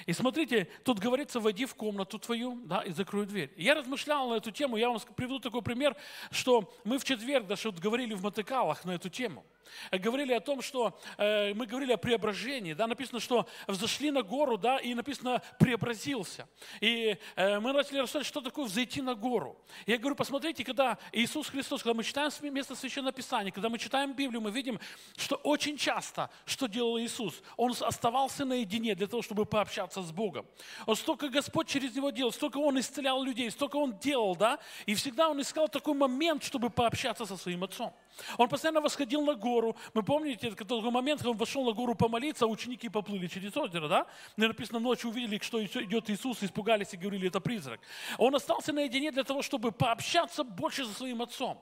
И 0.06 0.14
смотрите, 0.14 0.68
тут 0.84 1.00
говорится, 1.00 1.40
войди 1.40 1.66
в 1.66 1.76
комнату 1.76 2.20
твою, 2.20 2.60
да, 2.66 2.82
и 2.82 2.92
закрой 2.92 3.26
дверь. 3.26 3.52
Я 3.58 3.76
размышлял 3.76 4.30
на 4.30 4.36
эту 4.36 4.52
тему, 4.52 4.78
я 4.78 4.90
вам 4.90 5.00
приведу 5.16 5.40
такой 5.40 5.62
пример, 5.62 5.96
что 6.32 6.74
мы 6.84 6.98
в 6.98 7.04
четверг 7.04 7.48
даже 7.48 7.70
вот 7.72 7.80
говорили 7.80 8.14
в 8.14 8.24
Мотыкалах 8.24 8.86
на 8.86 8.92
эту 8.92 9.10
тему– 9.10 9.46
говорили 9.92 10.34
о 10.34 10.40
том, 10.40 10.62
что 10.62 11.00
э, 11.18 11.54
мы 11.54 11.66
говорили 11.66 11.94
о 11.94 11.98
преображении, 11.98 12.74
да, 12.74 12.88
написано, 12.88 13.20
что 13.20 13.48
взошли 13.68 14.12
на 14.12 14.24
гору, 14.24 14.58
да, 14.58 14.78
и 14.78 14.94
написано 14.94 15.42
преобразился. 15.60 16.48
И 16.82 17.18
э, 17.36 17.60
мы 17.60 17.74
начали 17.74 18.00
рассуждать, 18.00 18.26
что 18.26 18.42
такое 18.42 18.66
взойти 18.66 19.02
на 19.02 19.16
гору. 19.16 19.58
Я 19.86 19.98
говорю, 19.98 20.16
посмотрите, 20.16 20.64
когда 20.64 20.98
Иисус 21.12 21.50
Христос, 21.50 21.84
когда 21.84 21.96
мы 21.96 22.04
читаем 22.04 22.28
место 22.54 22.76
Священного 22.76 23.14
Писания, 23.14 23.52
когда 23.52 23.70
мы 23.70 23.78
читаем 23.78 24.14
Библию, 24.14 24.42
мы 24.42 24.52
видим, 24.52 24.80
что 25.16 25.36
очень 25.36 25.78
часто, 25.78 26.30
что 26.46 26.68
делал 26.68 27.00
Иисус, 27.00 27.42
Он 27.56 27.74
оставался 27.80 28.44
наедине 28.46 28.96
для 28.96 29.08
того, 29.08 29.22
чтобы 29.22 29.46
пообщаться 29.46 29.87
с 29.94 30.12
Богом. 30.12 30.46
Вот 30.86 30.98
столько 30.98 31.30
Господь 31.30 31.68
через 31.68 31.96
Него 31.96 32.10
делал, 32.12 32.32
столько 32.32 32.58
Он 32.58 32.80
исцелял 32.80 33.24
людей, 33.24 33.50
столько 33.52 33.78
Он 33.78 33.98
делал, 33.98 34.36
да, 34.36 34.60
и 34.86 34.96
всегда 34.96 35.30
Он 35.30 35.42
искал 35.42 35.68
такой 35.70 35.94
момент, 35.94 36.44
чтобы 36.44 36.70
пообщаться 36.70 37.26
со 37.26 37.38
Своим 37.38 37.64
Отцом. 37.64 37.94
Он 38.38 38.50
постоянно 38.50 38.82
восходил 38.82 39.24
на 39.24 39.36
гору. 39.36 39.76
Мы 39.94 40.04
помните 40.04 40.48
этот 40.48 40.70
момент, 40.70 41.20
когда 41.20 41.32
он 41.32 41.38
вошел 41.38 41.66
на 41.66 41.72
гору 41.72 41.96
помолиться, 41.96 42.46
а 42.46 42.48
ученики 42.48 42.90
поплыли 42.90 43.28
через 43.28 43.56
озеро, 43.56 43.88
да? 43.88 44.08
Мне 44.36 44.48
написано, 44.48 44.80
ночью 44.80 45.10
увидели, 45.10 45.40
что 45.42 45.64
идет 45.64 46.10
Иисус, 46.10 46.42
испугались 46.44 46.94
и 46.94 46.98
говорили, 46.98 47.28
это 47.28 47.40
призрак. 47.40 47.80
Он 48.18 48.36
остался 48.36 48.74
наедине 48.74 49.12
для 49.12 49.24
того, 49.24 49.42
чтобы 49.42 49.72
пообщаться 49.72 50.44
больше 50.44 50.86
со 50.86 50.94
своим 50.94 51.22
отцом. 51.22 51.62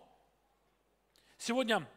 Сегодня 1.37 1.87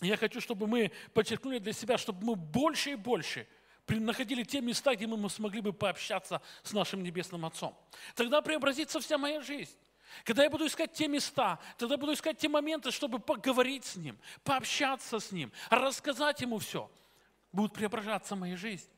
я 0.00 0.16
хочу, 0.16 0.40
чтобы 0.40 0.66
мы 0.66 0.92
подчеркнули 1.12 1.58
для 1.58 1.72
себя, 1.72 1.98
чтобы 1.98 2.24
мы 2.24 2.36
больше 2.36 2.92
и 2.92 2.94
больше 2.94 3.46
находили 3.88 4.42
те 4.42 4.60
места, 4.60 4.94
где 4.94 5.06
мы 5.06 5.28
смогли 5.30 5.60
бы 5.60 5.72
пообщаться 5.72 6.40
с 6.62 6.72
нашим 6.72 7.02
Небесным 7.02 7.44
Отцом. 7.44 7.76
Тогда 8.14 8.42
преобразится 8.42 9.00
вся 9.00 9.18
моя 9.18 9.40
жизнь. 9.40 9.76
Когда 10.24 10.44
я 10.44 10.50
буду 10.50 10.66
искать 10.66 10.92
те 10.92 11.06
места, 11.08 11.58
тогда 11.76 11.96
буду 11.96 12.12
искать 12.12 12.38
те 12.38 12.48
моменты, 12.48 12.90
чтобы 12.90 13.18
поговорить 13.18 13.84
с 13.84 13.96
Ним, 13.96 14.18
пообщаться 14.42 15.20
с 15.20 15.32
Ним, 15.32 15.52
рассказать 15.70 16.40
Ему 16.40 16.58
все, 16.58 16.90
будет 17.52 17.72
преображаться 17.72 18.36
моя 18.36 18.56
жизнь. 18.56 18.88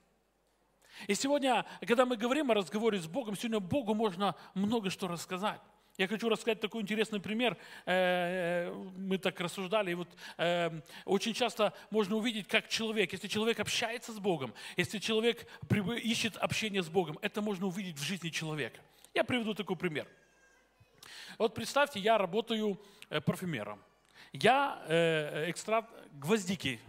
И 1.07 1.15
сегодня, 1.15 1.65
когда 1.81 2.05
мы 2.05 2.17
говорим 2.17 2.51
о 2.51 2.55
разговоре 2.55 2.99
с 2.99 3.07
Богом, 3.07 3.37
сегодня 3.37 3.61
Богу 3.61 3.95
можно 3.95 4.35
много 4.55 4.91
что 4.91 5.09
рассказать. 5.09 5.61
Я 5.97 6.09
хочу 6.09 6.29
рассказать 6.29 6.61
такой 6.61 6.83
интересный 6.83 7.21
пример. 7.21 7.57
Э, 7.85 8.69
э, 8.69 8.73
мы 8.97 9.19
так 9.19 9.39
рассуждали. 9.41 9.91
И 9.91 9.95
вот 9.95 10.09
э, 10.39 10.71
очень 11.05 11.35
часто 11.35 11.75
можно 11.91 12.17
увидеть, 12.17 12.49
как 12.49 12.69
человек, 12.69 13.13
если 13.13 13.29
человек 13.29 13.61
общается 13.61 14.13
с 14.13 14.19
Богом, 14.19 14.55
если 14.77 14.99
человек 14.99 15.47
ищет 16.03 16.37
общение 16.37 16.83
с 16.83 16.89
Богом, 16.89 17.19
это 17.21 17.43
можно 17.43 17.67
увидеть 17.67 17.99
в 17.99 18.03
жизни 18.03 18.31
человека. 18.31 18.81
Я 19.15 19.25
приведу 19.25 19.55
такой 19.55 19.77
пример. 19.77 20.07
Вот 21.39 21.55
представьте, 21.55 22.01
я 22.01 22.19
работаю 22.19 22.81
парфюмером. 23.27 23.83
Я 24.33 24.83
экстракт 25.49 25.91
гвоздики 26.13 26.81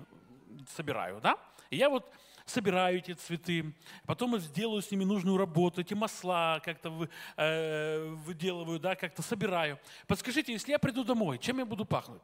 собираю, 0.75 1.19
да? 1.21 1.37
И 1.69 1.77
я 1.77 1.89
вот 1.89 2.11
собираю 2.45 2.97
эти 2.97 3.13
цветы, 3.13 3.73
потом 4.05 4.37
сделаю 4.39 4.81
с 4.81 4.91
ними 4.91 5.03
нужную 5.03 5.37
работу, 5.37 5.81
эти 5.81 5.93
масла 5.93 6.61
как-то 6.63 6.89
вы, 6.89 7.09
э, 7.37 8.07
выделываю, 8.25 8.79
да, 8.79 8.95
как-то 8.95 9.21
собираю. 9.21 9.79
Подскажите, 10.07 10.51
если 10.51 10.71
я 10.71 10.79
приду 10.79 11.03
домой, 11.03 11.37
чем 11.37 11.59
я 11.59 11.65
буду 11.65 11.85
пахнуть? 11.85 12.21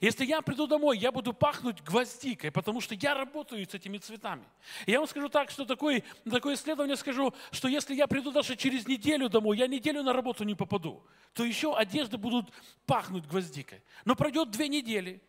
Если 0.00 0.24
я 0.24 0.42
приду 0.42 0.66
домой, 0.66 0.98
я 0.98 1.12
буду 1.12 1.32
пахнуть 1.32 1.82
гвоздикой, 1.82 2.50
потому 2.50 2.80
что 2.80 2.94
я 2.94 3.14
работаю 3.14 3.64
с 3.68 3.74
этими 3.74 3.98
цветами. 3.98 4.44
Я 4.86 4.98
вам 4.98 5.08
скажу 5.08 5.28
так, 5.28 5.50
что 5.50 5.64
такое, 5.64 6.02
такое 6.30 6.54
исследование 6.54 6.96
скажу, 6.96 7.34
что 7.50 7.68
если 7.68 7.94
я 7.94 8.06
приду 8.06 8.32
даже 8.32 8.56
через 8.56 8.86
неделю 8.86 9.28
домой, 9.28 9.58
я 9.58 9.66
неделю 9.66 10.02
на 10.02 10.12
работу 10.12 10.44
не 10.44 10.54
попаду, 10.54 11.02
то 11.32 11.44
еще 11.44 11.76
одежды 11.76 12.16
будут 12.16 12.50
пахнуть 12.86 13.26
гвоздикой. 13.26 13.82
Но 14.04 14.16
пройдет 14.16 14.50
две 14.50 14.68
недели, 14.68 15.20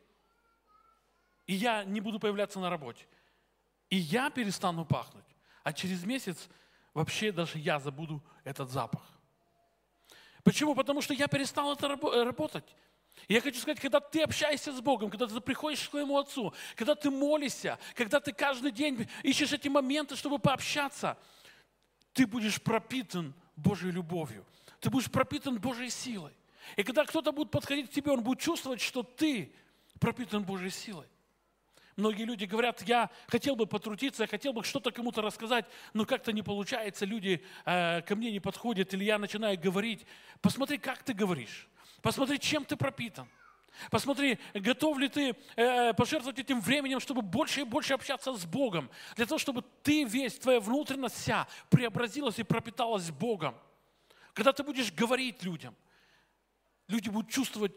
и 1.47 1.53
я 1.53 1.83
не 1.83 2.01
буду 2.01 2.19
появляться 2.19 2.59
на 2.59 2.69
работе. 2.69 3.05
И 3.89 3.97
я 3.97 4.29
перестану 4.29 4.85
пахнуть. 4.85 5.25
А 5.63 5.73
через 5.73 6.03
месяц 6.03 6.49
вообще 6.93 7.31
даже 7.31 7.59
я 7.59 7.79
забуду 7.79 8.23
этот 8.43 8.69
запах. 8.69 9.03
Почему? 10.43 10.75
Потому 10.75 11.01
что 11.01 11.13
я 11.13 11.27
перестал 11.27 11.73
это 11.73 11.87
работать. 11.87 12.75
И 13.27 13.33
я 13.33 13.41
хочу 13.41 13.59
сказать, 13.59 13.79
когда 13.79 13.99
ты 13.99 14.21
общаешься 14.21 14.71
с 14.71 14.81
Богом, 14.81 15.09
когда 15.09 15.25
ты 15.25 15.39
приходишь 15.39 15.87
к 15.87 15.91
своему 15.91 16.17
Отцу, 16.17 16.53
когда 16.75 16.95
ты 16.95 17.09
молишься, 17.09 17.79
когда 17.95 18.19
ты 18.19 18.31
каждый 18.33 18.71
день 18.71 19.07
ищешь 19.23 19.53
эти 19.53 19.67
моменты, 19.67 20.15
чтобы 20.15 20.37
пообщаться, 20.37 21.17
ты 22.13 22.27
будешь 22.27 22.61
пропитан 22.61 23.33
Божьей 23.55 23.91
любовью, 23.91 24.45
ты 24.79 24.89
будешь 24.89 25.09
пропитан 25.09 25.59
Божьей 25.59 25.89
силой. 25.89 26.33
И 26.75 26.83
когда 26.83 27.05
кто-то 27.05 27.31
будет 27.31 27.51
подходить 27.51 27.89
к 27.89 27.93
тебе, 27.93 28.11
он 28.11 28.21
будет 28.21 28.39
чувствовать, 28.39 28.81
что 28.81 29.01
ты 29.01 29.51
пропитан 29.99 30.43
Божьей 30.43 30.71
силой. 30.71 31.07
Многие 31.95 32.23
люди 32.23 32.43
говорят, 32.43 32.81
я 32.81 33.09
хотел 33.27 33.55
бы 33.55 33.67
потрудиться, 33.67 34.23
я 34.23 34.27
хотел 34.27 34.51
бы 34.51 34.65
что-то 34.65 34.91
кому-то 34.91 35.21
рассказать, 35.21 35.65
но 35.93 36.05
как-то 36.05 36.33
не 36.33 36.41
получается, 36.41 37.05
люди 37.05 37.41
э, 37.65 38.01
ко 38.01 38.15
мне 38.17 38.31
не 38.31 38.41
подходят, 38.41 38.93
или 38.93 39.05
я 39.05 39.17
начинаю 39.17 39.57
говорить. 39.57 40.05
Посмотри, 40.41 40.77
как 40.77 41.03
ты 41.03 41.13
говоришь. 41.13 41.69
Посмотри, 42.01 42.37
чем 42.37 42.65
ты 42.65 42.75
пропитан. 42.75 43.29
Посмотри, 43.89 44.39
готов 44.53 44.97
ли 44.97 45.07
ты 45.07 45.35
э, 45.55 45.93
пожертвовать 45.93 46.39
этим 46.39 46.59
временем, 46.59 46.99
чтобы 46.99 47.21
больше 47.21 47.61
и 47.61 47.63
больше 47.63 47.93
общаться 47.93 48.33
с 48.33 48.45
Богом, 48.45 48.89
для 49.15 49.25
того, 49.25 49.37
чтобы 49.37 49.63
ты 49.81 50.03
весь, 50.03 50.37
твоя 50.37 50.59
внутренность 50.59 51.15
вся 51.15 51.47
преобразилась 51.69 52.39
и 52.39 52.43
пропиталась 52.43 53.09
Богом. 53.09 53.55
Когда 54.33 54.51
ты 54.51 54.63
будешь 54.63 54.91
говорить 54.91 55.43
людям, 55.43 55.75
люди 56.87 57.09
будут 57.09 57.31
чувствовать, 57.31 57.73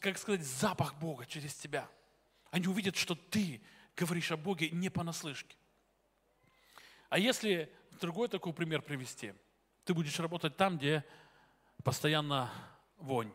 как 0.00 0.18
сказать, 0.18 0.42
запах 0.42 0.94
Бога 0.94 1.26
через 1.26 1.54
тебя. 1.54 1.88
Они 2.50 2.66
увидят, 2.66 2.96
что 2.96 3.14
ты 3.14 3.60
говоришь 3.96 4.32
о 4.32 4.36
Боге 4.36 4.70
не 4.70 4.88
понаслышке. 4.88 5.56
А 7.08 7.18
если 7.18 7.72
другой 8.00 8.28
такой 8.28 8.52
пример 8.52 8.82
привести, 8.82 9.34
ты 9.84 9.94
будешь 9.94 10.18
работать 10.18 10.56
там, 10.56 10.78
где 10.78 11.04
постоянно 11.82 12.50
вонь. 12.96 13.32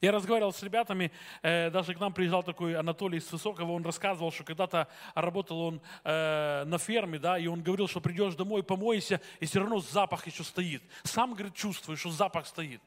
Я 0.00 0.10
разговаривал 0.10 0.52
с 0.52 0.60
ребятами, 0.64 1.12
э, 1.42 1.70
даже 1.70 1.94
к 1.94 2.00
нам 2.00 2.12
приезжал 2.12 2.42
такой 2.42 2.74
Анатолий 2.74 3.18
из 3.18 3.30
Высокого, 3.30 3.70
он 3.70 3.84
рассказывал, 3.84 4.32
что 4.32 4.42
когда-то 4.42 4.88
работал 5.14 5.60
он 5.60 5.80
э, 6.02 6.64
на 6.64 6.76
ферме, 6.78 7.20
да, 7.20 7.38
и 7.38 7.46
он 7.46 7.62
говорил, 7.62 7.86
что 7.86 8.00
придешь 8.00 8.34
домой, 8.34 8.64
помойся, 8.64 9.20
и 9.38 9.46
все 9.46 9.60
равно 9.60 9.78
запах 9.78 10.26
еще 10.26 10.42
стоит. 10.42 10.82
Сам, 11.04 11.34
говорит, 11.34 11.54
чувствуешь, 11.54 12.00
что 12.00 12.10
запах 12.10 12.48
стоит. 12.48 12.82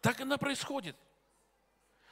Так 0.00 0.20
оно 0.20 0.38
происходит. 0.38 0.96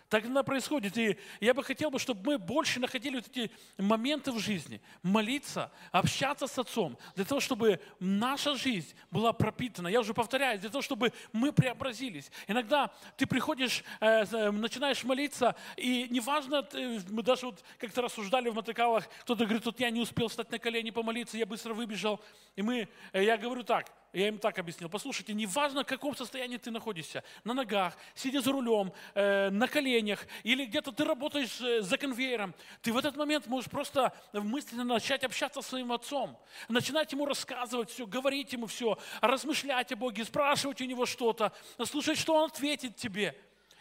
Так 0.09 0.25
иногда 0.25 0.43
происходит. 0.43 0.97
И 0.97 1.19
я 1.41 1.53
бы 1.53 1.63
хотел, 1.63 1.91
бы, 1.91 1.99
чтобы 1.99 2.33
мы 2.33 2.39
больше 2.39 2.81
находили 2.81 3.17
вот 3.17 3.29
эти 3.29 3.51
моменты 3.77 4.33
в 4.33 4.39
жизни. 4.39 4.81
Молиться, 5.03 5.71
общаться 5.93 6.47
с 6.47 6.59
Отцом. 6.59 6.97
Для 7.15 7.25
того, 7.25 7.41
чтобы 7.41 7.81
наша 8.01 8.57
жизнь 8.57 8.95
была 9.11 9.33
пропитана. 9.33 9.89
Я 9.89 10.01
уже 10.01 10.15
повторяю, 10.15 10.59
для 10.59 10.71
того, 10.71 10.81
чтобы 10.81 11.13
мы 11.33 11.53
преобразились. 11.53 12.31
Иногда 12.47 12.91
ты 13.17 13.27
приходишь, 13.27 13.85
э, 14.01 14.51
начинаешь 14.51 15.05
молиться, 15.05 15.55
и 15.77 16.07
неважно, 16.11 16.67
мы 17.11 17.23
даже 17.23 17.47
вот 17.47 17.63
как-то 17.79 18.03
рассуждали 18.03 18.49
в 18.49 18.55
мотокалах, 18.55 19.09
кто-то 19.23 19.45
говорит, 19.45 19.67
вот 19.67 19.79
я 19.79 19.91
не 19.91 20.01
успел 20.01 20.29
встать 20.29 20.51
на 20.51 20.59
колени 20.59 20.91
помолиться, 20.91 21.37
я 21.37 21.47
быстро 21.47 21.75
выбежал. 21.75 22.21
И 22.57 22.63
мы, 22.63 22.89
э, 23.13 23.25
я 23.25 23.37
говорю 23.37 23.63
так, 23.63 23.93
я 24.13 24.29
им 24.29 24.39
так 24.39 24.59
объяснил. 24.59 24.89
Послушайте, 24.89 25.35
неважно, 25.35 25.85
в 25.85 25.87
каком 25.87 26.17
состоянии 26.17 26.57
ты 26.57 26.71
находишься, 26.71 27.23
на 27.45 27.55
ногах, 27.55 27.97
сидя 28.15 28.41
за 28.41 28.53
рулем, 28.53 28.93
э, 29.15 29.51
на 29.51 29.69
коленях, 29.69 30.27
или 30.43 30.65
где-то 30.65 30.93
ты 30.93 31.05
работаешь 31.05 31.61
э, 31.61 31.83
за 31.83 31.99
конвейером, 31.99 32.55
ты 32.83 32.93
в 32.93 32.97
этот 32.97 33.17
момент 33.17 33.47
можешь 33.47 33.71
просто 33.71 34.13
мысленно 34.33 34.85
начать 34.85 35.25
общаться 35.25 35.63
с 35.63 35.67
своим 35.67 35.93
отцом, 35.93 36.39
начинать 36.69 37.13
ему 37.13 37.27
рассказывать 37.27 37.91
все, 37.91 38.07
говорить 38.07 38.53
ему 38.53 38.67
все, 38.67 38.99
размышлять 39.21 39.93
о 39.93 39.97
Боге, 39.97 40.25
спрашивать 40.25 40.81
у 40.81 40.85
него 40.85 41.07
что-то, 41.07 41.53
слушать, 41.85 42.19
что 42.19 42.35
он 42.35 42.51
ответит 42.51 42.97
тебе. 42.97 43.37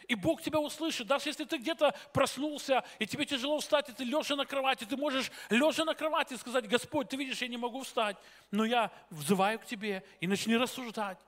И 0.08 0.14
Бог 0.14 0.40
тебя 0.40 0.58
услышит. 0.58 1.06
Даже 1.06 1.28
если 1.28 1.44
ты 1.44 1.58
где-то 1.58 1.94
проснулся, 2.14 2.82
и 2.98 3.06
тебе 3.06 3.26
тяжело 3.26 3.60
встать, 3.60 3.90
и 3.90 3.92
ты 3.92 4.04
лежа 4.04 4.36
на 4.36 4.46
кровати, 4.46 4.84
ты 4.84 4.96
можешь 4.96 5.30
лежа 5.50 5.84
на 5.84 5.94
кровати 5.94 6.34
сказать, 6.34 6.66
Господь, 6.66 7.10
ты 7.10 7.16
видишь, 7.16 7.42
я 7.42 7.48
не 7.48 7.58
могу 7.58 7.82
встать, 7.82 8.16
но 8.50 8.64
я 8.64 8.90
взываю 9.10 9.58
к 9.58 9.66
тебе 9.66 10.02
и 10.20 10.26
начни 10.26 10.56
рассуждать. 10.56 11.18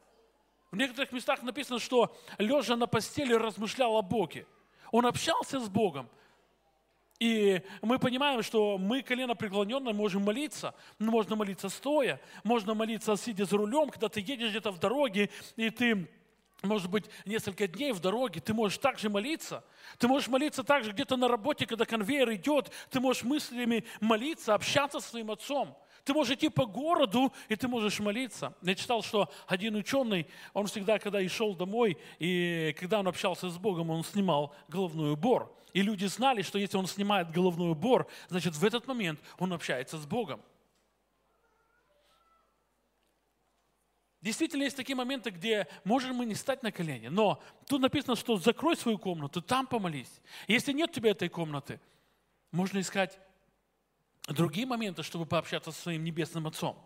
В 0.71 0.77
некоторых 0.77 1.13
местах 1.13 1.43
написано, 1.43 1.79
что 1.79 2.17
лежа 2.39 2.75
на 2.75 2.87
постели 2.87 3.35
размышлял 3.35 3.97
о 3.97 4.03
Боге. 4.03 4.47
Он 4.93 5.05
общался 5.05 5.61
с 5.61 5.69
Богом. 5.69 6.09
И 7.19 7.61
мы 7.83 7.99
понимаем, 7.99 8.43
что 8.43 8.79
мы 8.79 9.03
колено 9.03 9.35
преклоненно 9.35 9.93
можем 9.93 10.23
молиться. 10.23 10.75
Но 10.99 11.11
можно 11.11 11.37
молиться 11.37 11.69
стоя, 11.69 12.19
можно 12.45 12.73
молиться 12.73 13.15
сидя 13.17 13.45
за 13.45 13.59
рулем, 13.59 13.91
когда 13.91 14.09
ты 14.09 14.21
едешь 14.21 14.51
где-то 14.51 14.71
в 14.71 14.79
дороге, 14.79 15.29
и 15.57 15.69
ты 15.69 16.09
может 16.63 16.91
быть, 16.91 17.07
несколько 17.25 17.67
дней 17.67 17.93
в 17.93 18.01
дороге, 18.01 18.41
ты 18.41 18.53
можешь 18.53 18.79
также 18.79 19.09
молиться. 19.09 19.65
Ты 19.99 20.09
можешь 20.09 20.29
молиться 20.29 20.63
также 20.63 20.93
где-то 20.93 21.17
на 21.17 21.29
работе, 21.29 21.67
когда 21.67 21.85
конвейер 21.85 22.33
идет. 22.35 22.71
Ты 22.91 23.01
можешь 23.01 23.23
мыслями 23.23 23.85
молиться, 24.01 24.55
общаться 24.55 25.01
со 25.01 25.09
своим 25.09 25.31
отцом. 25.31 25.77
Ты 26.05 26.15
можешь 26.15 26.35
идти 26.35 26.49
по 26.49 26.67
городу, 26.67 27.33
и 27.49 27.57
ты 27.57 27.69
можешь 27.69 28.01
молиться. 28.01 28.55
Я 28.63 28.75
читал, 28.75 29.03
что 29.03 29.31
один 29.47 29.75
ученый, 29.77 30.27
он 30.55 30.67
всегда, 30.67 30.99
когда 30.99 31.21
и 31.21 31.29
шел 31.29 31.55
домой, 31.55 31.99
и 32.19 32.75
когда 32.79 33.01
он 33.01 33.09
общался 33.09 33.51
с 33.51 33.59
Богом, 33.59 33.91
он 33.91 34.05
снимал 34.05 34.55
головной 34.69 35.13
убор. 35.13 35.55
И 35.73 35.83
люди 35.83 36.07
знали, 36.07 36.43
что 36.43 36.59
если 36.59 36.77
он 36.77 36.87
снимает 36.87 37.31
головной 37.31 37.73
убор, 37.73 38.09
значит, 38.29 38.55
в 38.55 38.65
этот 38.65 38.87
момент 38.87 39.21
он 39.39 39.53
общается 39.53 39.99
с 39.99 40.07
Богом. 40.07 40.41
Действительно, 44.23 44.65
есть 44.65 44.77
такие 44.77 44.97
моменты, 44.97 45.31
где 45.31 45.67
можем 45.85 46.17
мы 46.17 46.27
не 46.27 46.35
стать 46.35 46.63
на 46.63 46.71
колени, 46.71 47.09
но 47.09 47.43
тут 47.67 47.81
написано, 47.81 48.17
что 48.17 48.37
закрой 48.37 48.77
свою 48.77 48.99
комнату, 48.99 49.41
там 49.41 49.67
помолись. 49.67 50.21
Если 50.47 50.73
нет 50.73 50.91
у 50.91 50.93
тебя 50.93 51.11
этой 51.13 51.31
комнаты, 51.31 51.81
можно 52.51 52.81
искать 52.81 53.19
другие 54.29 54.67
моменты, 54.67 55.03
чтобы 55.03 55.25
пообщаться 55.25 55.73
со 55.73 55.81
своим 55.81 56.05
небесным 56.05 56.47
Отцом. 56.47 56.79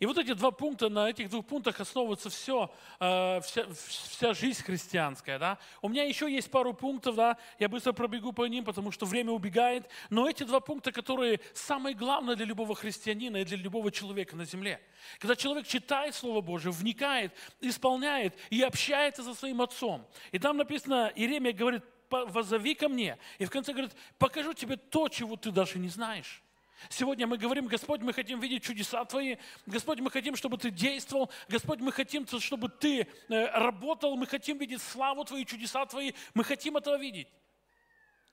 И 0.00 0.06
вот 0.06 0.18
эти 0.18 0.32
два 0.34 0.50
пункта, 0.50 0.88
на 0.88 1.10
этих 1.10 1.30
двух 1.30 1.46
пунктах 1.46 1.80
основывается 1.80 2.30
все, 2.30 2.70
э, 3.00 3.40
вся, 3.42 3.66
вся 3.72 4.34
жизнь 4.34 4.62
христианская. 4.62 5.38
Да? 5.38 5.58
У 5.82 5.88
меня 5.88 6.04
еще 6.04 6.30
есть 6.30 6.50
пару 6.50 6.74
пунктов, 6.74 7.16
да? 7.16 7.36
я 7.58 7.68
быстро 7.68 7.92
пробегу 7.92 8.32
по 8.32 8.46
ним, 8.46 8.64
потому 8.64 8.90
что 8.90 9.06
время 9.06 9.32
убегает. 9.32 9.88
Но 10.10 10.28
эти 10.28 10.42
два 10.44 10.60
пункта, 10.60 10.92
которые 10.92 11.40
самые 11.52 11.94
главные 11.94 12.36
для 12.36 12.46
любого 12.46 12.74
христианина 12.74 13.38
и 13.38 13.44
для 13.44 13.56
любого 13.56 13.90
человека 13.90 14.36
на 14.36 14.44
земле. 14.44 14.80
Когда 15.18 15.36
человек 15.36 15.66
читает 15.66 16.14
Слово 16.14 16.40
Божие, 16.40 16.72
вникает, 16.72 17.32
исполняет 17.60 18.34
и 18.50 18.62
общается 18.62 19.22
со 19.22 19.34
своим 19.34 19.62
отцом. 19.62 20.06
И 20.32 20.38
там 20.38 20.56
написано, 20.56 21.12
Иеремия 21.14 21.52
говорит, 21.52 21.82
возови 22.10 22.74
ко 22.74 22.88
мне. 22.88 23.18
И 23.38 23.44
в 23.44 23.50
конце 23.50 23.72
говорит, 23.72 23.92
покажу 24.18 24.54
тебе 24.54 24.76
то, 24.76 25.08
чего 25.08 25.36
ты 25.36 25.50
даже 25.50 25.78
не 25.78 25.88
знаешь. 25.88 26.43
Сегодня 26.88 27.26
мы 27.26 27.38
говорим, 27.38 27.66
Господь, 27.66 28.00
мы 28.00 28.12
хотим 28.12 28.40
видеть 28.40 28.62
чудеса 28.62 29.04
Твои. 29.04 29.36
Господь, 29.66 30.00
мы 30.00 30.10
хотим, 30.10 30.36
чтобы 30.36 30.58
Ты 30.58 30.70
действовал. 30.70 31.30
Господь, 31.48 31.80
мы 31.80 31.92
хотим, 31.92 32.26
чтобы 32.26 32.68
Ты 32.68 33.06
э, 33.28 33.46
работал. 33.58 34.16
Мы 34.16 34.26
хотим 34.26 34.58
видеть 34.58 34.82
славу 34.82 35.24
Твою, 35.24 35.44
чудеса 35.44 35.86
Твои. 35.86 36.12
Мы 36.34 36.44
хотим 36.44 36.76
этого 36.76 36.98
видеть. 36.98 37.28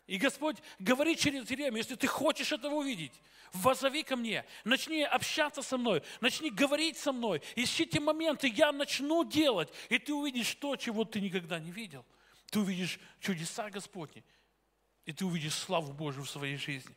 И 0.07 0.17
Господь 0.17 0.57
говорит 0.79 1.19
через 1.19 1.49
Иеремию, 1.49 1.77
если 1.77 1.95
ты 1.95 2.05
хочешь 2.05 2.51
этого 2.51 2.75
увидеть, 2.75 3.13
возови 3.53 4.03
ко 4.03 4.15
мне, 4.15 4.45
начни 4.65 5.03
общаться 5.03 5.61
со 5.61 5.77
мной, 5.77 6.03
начни 6.19 6.49
говорить 6.49 6.97
со 6.97 7.13
мной, 7.13 7.41
ищи 7.55 7.85
те 7.85 7.99
моменты, 7.99 8.49
я 8.49 8.71
начну 8.73 9.23
делать, 9.23 9.69
и 9.87 9.99
ты 9.99 10.13
увидишь 10.13 10.53
то, 10.55 10.75
чего 10.75 11.05
ты 11.05 11.21
никогда 11.21 11.59
не 11.59 11.71
видел. 11.71 12.05
Ты 12.49 12.59
увидишь 12.59 12.99
чудеса 13.21 13.69
Господни, 13.69 14.23
и 15.05 15.13
ты 15.13 15.25
увидишь 15.25 15.53
славу 15.53 15.93
Божию 15.93 16.25
в 16.25 16.29
своей 16.29 16.57
жизни. 16.57 16.95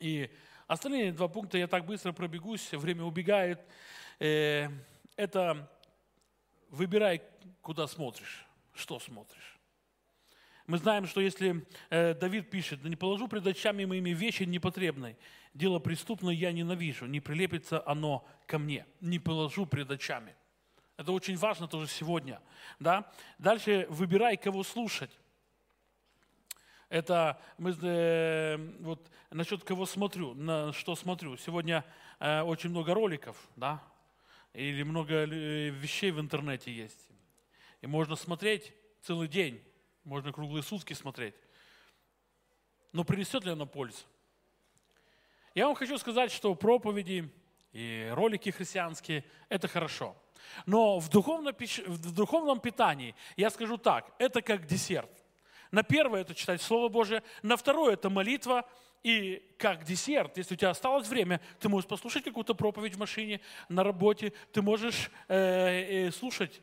И 0.00 0.30
остальные 0.66 1.12
два 1.12 1.28
пункта 1.28 1.58
я 1.58 1.66
так 1.66 1.84
быстро 1.84 2.12
пробегусь, 2.12 2.72
время 2.72 3.04
убегает. 3.04 3.60
Э, 4.18 4.68
это 5.16 5.70
выбирай, 6.70 7.22
куда 7.60 7.86
смотришь, 7.86 8.46
что 8.74 8.98
смотришь. 8.98 9.58
Мы 10.66 10.78
знаем, 10.78 11.06
что 11.06 11.20
если 11.20 11.66
э, 11.90 12.14
Давид 12.14 12.50
пишет, 12.50 12.82
«Да 12.82 12.88
не 12.88 12.96
положу 12.96 13.28
пред 13.28 13.46
очами 13.46 13.84
моими 13.84 14.10
вещи 14.10 14.44
непотребной, 14.44 15.16
дело 15.52 15.78
преступное 15.78 16.32
я 16.32 16.52
ненавижу, 16.52 17.04
не 17.06 17.20
прилепится 17.20 17.86
оно 17.86 18.26
ко 18.46 18.58
мне, 18.58 18.86
не 19.00 19.18
положу 19.18 19.66
пред 19.66 19.90
очами». 19.90 20.34
Это 20.96 21.12
очень 21.12 21.36
важно 21.36 21.68
тоже 21.68 21.88
сегодня. 21.88 22.40
Да? 22.78 23.12
Дальше 23.38 23.86
выбирай, 23.90 24.36
кого 24.36 24.62
слушать. 24.62 25.10
Это 26.88 27.40
мы, 27.58 27.74
э, 27.82 28.56
вот 28.80 29.10
насчет 29.30 29.64
кого 29.64 29.86
смотрю, 29.86 30.34
на 30.34 30.72
что 30.72 30.94
смотрю. 30.94 31.36
Сегодня 31.36 31.84
э, 32.20 32.42
очень 32.42 32.70
много 32.70 32.94
роликов, 32.94 33.36
да, 33.56 33.82
или 34.52 34.82
много 34.82 35.26
э, 35.26 35.70
вещей 35.70 36.10
в 36.10 36.20
интернете 36.20 36.72
есть. 36.72 37.08
И 37.80 37.86
можно 37.86 38.16
смотреть 38.16 38.72
целый 39.02 39.28
день, 39.28 39.62
можно 40.04 40.32
круглые 40.32 40.62
сутки 40.62 40.92
смотреть. 40.92 41.34
Но 42.92 43.04
принесет 43.04 43.44
ли 43.44 43.50
оно 43.50 43.66
пользу? 43.66 44.04
Я 45.54 45.66
вам 45.66 45.74
хочу 45.74 45.98
сказать, 45.98 46.30
что 46.30 46.54
проповеди 46.54 47.30
и 47.72 48.08
ролики 48.12 48.50
христианские– 48.50 49.24
это 49.48 49.68
хорошо. 49.68 50.16
Но 50.66 51.00
в 51.00 51.08
духовном, 51.08 51.54
в 51.86 52.14
духовном 52.14 52.60
питании, 52.60 53.14
я 53.36 53.50
скажу 53.50 53.78
так, 53.78 54.12
это 54.18 54.42
как 54.42 54.66
десерт– 54.66 55.10
на 55.74 55.82
первое 55.82 56.20
это 56.20 56.34
читать 56.34 56.62
Слово 56.62 56.88
Божие, 56.88 57.22
на 57.42 57.56
второе 57.56 57.94
это 57.94 58.08
молитва, 58.08 58.64
и 59.02 59.42
как 59.58 59.84
десерт, 59.84 60.38
если 60.38 60.54
у 60.54 60.56
тебя 60.56 60.70
осталось 60.70 61.08
время, 61.08 61.40
ты 61.58 61.68
можешь 61.68 61.88
послушать 61.88 62.22
какую-то 62.22 62.54
проповедь 62.54 62.94
в 62.94 62.98
машине, 62.98 63.40
на 63.68 63.82
работе, 63.82 64.32
ты 64.52 64.62
можешь 64.62 65.10
э, 65.28 66.06
э, 66.06 66.10
слушать. 66.12 66.62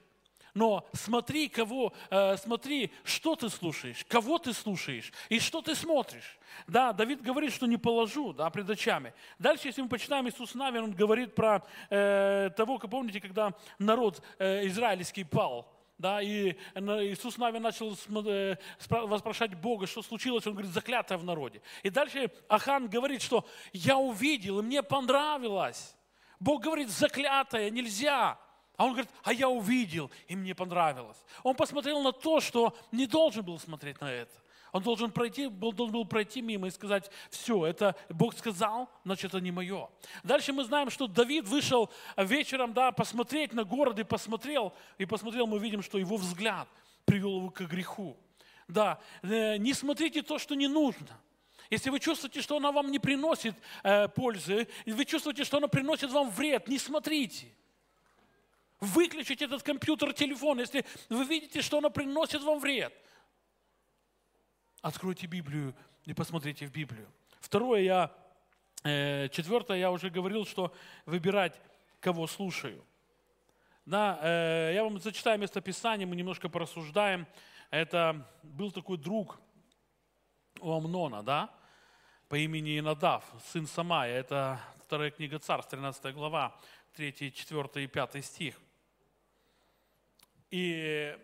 Но 0.54 0.88
смотри, 0.94 1.50
кого, 1.50 1.94
э, 2.10 2.38
смотри, 2.38 2.92
что 3.04 3.36
ты 3.36 3.50
слушаешь, 3.50 4.06
кого 4.08 4.38
ты 4.38 4.54
слушаешь 4.54 5.12
и 5.28 5.40
что 5.40 5.62
ты 5.62 5.76
смотришь. 5.76 6.40
Да, 6.68 6.94
Давид 6.94 7.22
говорит, 7.22 7.54
что 7.54 7.66
не 7.66 7.78
положу 7.78 8.32
да, 8.32 8.50
пред 8.50 8.70
очами. 8.70 9.14
Дальше, 9.40 9.68
если 9.68 9.82
мы 9.82 9.90
почитаем 9.90 10.28
Иисус 10.28 10.56
Навин, 10.56 10.84
он 10.86 10.92
говорит 10.94 11.36
про 11.36 11.64
э, 11.90 12.50
того, 12.56 12.80
как 12.80 12.90
помните, 12.90 13.20
когда 13.20 13.54
народ 13.78 14.24
э, 14.40 14.68
израильский 14.68 15.26
пал 15.26 15.68
да, 16.02 16.22
и 16.22 16.58
Иисус 16.76 17.38
Навин 17.38 17.62
начал 17.62 17.96
э, 18.26 18.56
воспрашать 18.90 19.54
Бога, 19.54 19.86
что 19.86 20.02
случилось, 20.02 20.46
он 20.48 20.54
говорит, 20.54 20.72
заклятое 20.72 21.18
в 21.18 21.24
народе. 21.24 21.62
И 21.84 21.90
дальше 21.90 22.32
Ахан 22.50 22.90
говорит, 22.90 23.22
что 23.22 23.46
я 23.72 23.98
увидел, 23.98 24.60
и 24.60 24.64
мне 24.64 24.82
понравилось. 24.82 25.96
Бог 26.40 26.64
говорит, 26.64 26.90
заклятое, 26.90 27.70
нельзя. 27.70 28.40
А 28.78 28.86
он 28.86 28.94
говорит, 28.94 29.12
а 29.24 29.32
я 29.32 29.48
увидел, 29.48 30.10
и 30.28 30.36
мне 30.36 30.56
понравилось. 30.56 31.24
Он 31.44 31.56
посмотрел 31.56 32.02
на 32.02 32.12
то, 32.12 32.40
что 32.40 32.76
не 32.92 33.06
должен 33.06 33.46
был 33.46 33.60
смотреть 33.60 34.02
на 34.02 34.12
это. 34.12 34.34
Он 34.72 34.82
должен 34.82 35.12
пройти, 35.12 35.48
был, 35.48 35.74
должен 35.74 35.94
был 35.94 36.06
пройти 36.06 36.42
мимо 36.42 36.68
и 36.68 36.72
сказать, 36.72 37.12
все, 37.30 37.66
это 37.66 37.96
Бог 38.10 38.38
сказал, 38.38 38.90
значит, 39.04 39.26
это 39.26 39.42
не 39.42 39.52
мое. 39.52 39.90
Дальше 40.24 40.54
мы 40.54 40.64
знаем, 40.64 40.90
что 40.90 41.08
Давид 41.08 41.46
вышел 41.46 41.92
вечером, 42.16 42.74
да, 42.74 42.92
посмотреть 42.92 43.54
на 43.54 43.66
город 43.66 44.00
и 44.00 44.04
посмотрел, 44.04 44.74
и 44.98 45.06
посмотрел, 45.06 45.46
мы 45.46 45.60
видим, 45.60 45.82
что 45.82 45.98
его 45.98 46.16
взгляд 46.16 46.70
привел 47.04 47.38
его 47.38 47.50
к 47.50 47.62
греху. 47.62 48.16
Да, 48.68 49.02
э, 49.24 49.58
не 49.58 49.74
смотрите 49.74 50.22
то, 50.22 50.40
что 50.40 50.56
не 50.56 50.68
нужно. 50.68 51.20
Если 51.70 51.90
вы 51.90 52.00
чувствуете, 52.00 52.42
что 52.42 52.56
она 52.58 52.72
вам 52.72 52.92
не 52.92 53.00
приносит 53.00 53.56
э, 53.84 54.08
пользы, 54.08 54.70
и 54.86 54.94
вы 54.94 55.04
чувствуете, 55.04 55.44
что 55.44 55.58
она 55.58 55.68
приносит 55.68 56.12
вам 56.12 56.30
вред, 56.30 56.70
не 56.70 56.78
смотрите. 56.78 57.48
Выключите 58.80 59.46
этот 59.46 59.64
компьютер, 59.64 60.14
телефон, 60.14 60.60
если 60.60 60.86
вы 61.10 61.26
видите, 61.26 61.62
что 61.62 61.80
она 61.80 61.90
приносит 61.90 62.42
вам 62.42 62.60
вред– 62.60 62.94
Откройте 64.82 65.28
Библию 65.28 65.76
и 66.06 66.14
посмотрите 66.14 66.66
в 66.66 66.72
Библию. 66.72 67.08
Второе, 67.40 67.82
я, 67.82 68.12
э, 68.84 69.30
четвертое, 69.30 69.78
я 69.78 69.92
уже 69.92 70.10
говорил, 70.10 70.44
что 70.44 70.74
выбирать, 71.06 71.60
кого 72.00 72.26
слушаю. 72.26 72.84
Да, 73.86 74.20
э, 74.24 74.72
я 74.74 74.84
вам 74.84 75.00
зачитаю 75.00 75.38
местописание, 75.38 76.08
мы 76.08 76.16
немножко 76.16 76.50
порассуждаем. 76.50 77.28
Это 77.70 78.28
был 78.42 78.72
такой 78.72 78.98
друг 78.98 79.40
у 80.60 80.72
Амнона, 80.72 81.22
да, 81.22 81.54
по 82.28 82.36
имени 82.36 82.80
Инадав, 82.80 83.24
сын 83.52 83.68
Самая. 83.68 84.12
Это 84.12 84.60
вторая 84.84 85.12
книга 85.12 85.38
Царств, 85.38 85.70
13 85.70 86.12
глава, 86.16 86.58
3, 86.96 87.32
4 87.32 87.84
и 87.84 87.88
5 87.88 88.26
стих. 88.26 88.60
И 90.50 91.16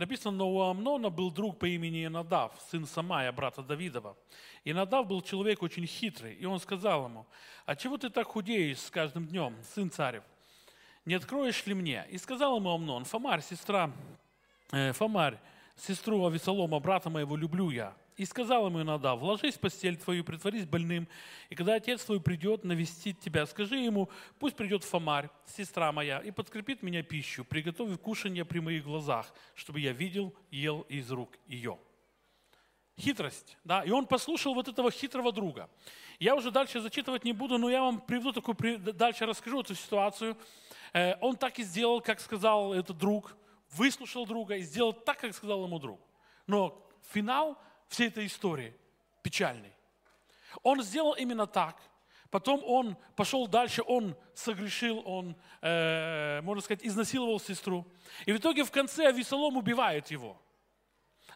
Написано, 0.00 0.34
но 0.34 0.50
у 0.50 0.62
Амнона 0.62 1.10
был 1.10 1.30
друг 1.30 1.58
по 1.58 1.66
имени 1.66 2.06
Инадав, 2.06 2.52
сын 2.70 2.86
Самая, 2.86 3.30
брата 3.32 3.62
Давидова. 3.62 4.16
Инадав 4.64 5.06
был 5.06 5.20
человек 5.20 5.62
очень 5.62 5.84
хитрый, 5.86 6.32
и 6.32 6.46
он 6.46 6.58
сказал 6.58 7.04
ему, 7.04 7.26
а 7.66 7.76
чего 7.76 7.98
ты 7.98 8.08
так 8.08 8.26
худеешь 8.26 8.78
с 8.78 8.90
каждым 8.90 9.26
днем, 9.26 9.54
сын 9.62 9.90
царев? 9.90 10.22
Не 11.04 11.16
откроешь 11.16 11.66
ли 11.66 11.74
мне? 11.74 12.06
И 12.08 12.16
сказал 12.16 12.56
ему 12.56 12.70
Амнон, 12.70 13.04
Фомарь, 13.04 13.42
сестра, 13.42 13.92
э, 14.72 14.92
Фомарь, 14.92 15.36
сестру 15.76 16.24
Авесолома, 16.24 16.80
брата 16.80 17.10
моего, 17.10 17.36
люблю 17.36 17.68
я. 17.68 17.94
И 18.16 18.24
сказал 18.24 18.66
ему 18.66 18.82
иногда, 18.82 19.14
вложись 19.14 19.54
в 19.54 19.60
постель 19.60 19.96
твою, 19.96 20.24
притворись 20.24 20.66
больным, 20.66 21.08
и 21.48 21.54
когда 21.54 21.74
отец 21.74 22.04
твой 22.04 22.20
придет 22.20 22.64
навестить 22.64 23.18
тебя, 23.20 23.46
скажи 23.46 23.76
ему, 23.76 24.10
пусть 24.38 24.56
придет 24.56 24.84
Фомарь, 24.84 25.30
сестра 25.46 25.90
моя, 25.92 26.18
и 26.18 26.30
подкрепит 26.30 26.82
меня 26.82 27.02
пищу, 27.02 27.44
приготовив 27.44 27.98
кушанье 28.00 28.44
при 28.44 28.58
моих 28.58 28.84
глазах, 28.84 29.32
чтобы 29.54 29.80
я 29.80 29.92
видел, 29.92 30.34
ел 30.50 30.82
из 30.82 31.10
рук 31.10 31.30
ее. 31.46 31.78
Хитрость, 32.98 33.56
да, 33.64 33.82
и 33.82 33.90
он 33.90 34.06
послушал 34.06 34.54
вот 34.54 34.68
этого 34.68 34.90
хитрого 34.90 35.32
друга. 35.32 35.70
Я 36.18 36.34
уже 36.34 36.50
дальше 36.50 36.80
зачитывать 36.80 37.24
не 37.24 37.32
буду, 37.32 37.56
но 37.56 37.70
я 37.70 37.80
вам 37.80 38.00
приведу 38.00 38.32
такую, 38.32 38.78
дальше 38.78 39.24
расскажу 39.24 39.62
эту 39.62 39.74
ситуацию. 39.74 40.36
Э, 40.92 41.14
он 41.22 41.36
так 41.36 41.58
и 41.58 41.62
сделал, 41.62 42.02
как 42.02 42.20
сказал 42.20 42.74
этот 42.74 42.98
друг, 42.98 43.34
выслушал 43.70 44.26
друга 44.26 44.56
и 44.56 44.62
сделал 44.62 44.92
так, 44.92 45.18
как 45.20 45.34
сказал 45.34 45.64
ему 45.64 45.78
друг. 45.78 46.00
Но 46.46 46.86
финал– 47.12 47.56
всей 47.90 48.08
этой 48.08 48.26
истории 48.26 48.74
печальной. 49.22 49.72
Он 50.62 50.82
сделал 50.82 51.12
именно 51.12 51.46
так. 51.46 51.76
Потом 52.30 52.62
он 52.64 52.96
пошел 53.16 53.48
дальше, 53.48 53.82
он 53.84 54.16
согрешил, 54.34 55.02
он, 55.04 55.36
э, 55.62 56.40
можно 56.42 56.62
сказать, 56.62 56.84
изнасиловал 56.84 57.40
сестру. 57.40 57.84
И 58.24 58.32
в 58.32 58.36
итоге 58.36 58.62
в 58.62 58.70
конце 58.70 59.08
Авесолом 59.08 59.56
убивает 59.56 60.12
его. 60.12 60.40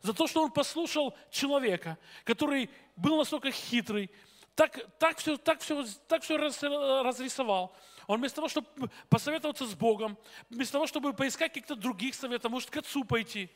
За 0.02 0.14
то, 0.14 0.28
что 0.28 0.44
он 0.44 0.52
послушал 0.52 1.16
человека, 1.30 1.98
который 2.22 2.70
был 2.94 3.16
настолько 3.16 3.50
хитрый, 3.50 4.08
так, 4.54 4.78
так, 4.98 5.18
все, 5.18 5.36
так, 5.36 5.60
все, 5.60 5.84
так 6.06 6.22
все 6.22 6.36
раз, 6.36 6.62
разрисовал. 6.62 7.74
Он 8.06 8.20
вместо 8.20 8.36
того, 8.36 8.48
чтобы 8.48 8.68
посоветоваться 9.08 9.66
с 9.66 9.74
Богом, 9.74 10.16
вместо 10.48 10.74
того, 10.74 10.86
чтобы 10.86 11.12
поискать 11.12 11.52
каких-то 11.52 11.74
других 11.74 12.14
советов, 12.14 12.52
может, 12.52 12.70
к 12.70 12.76
отцу 12.76 13.02
пойти, 13.02 13.50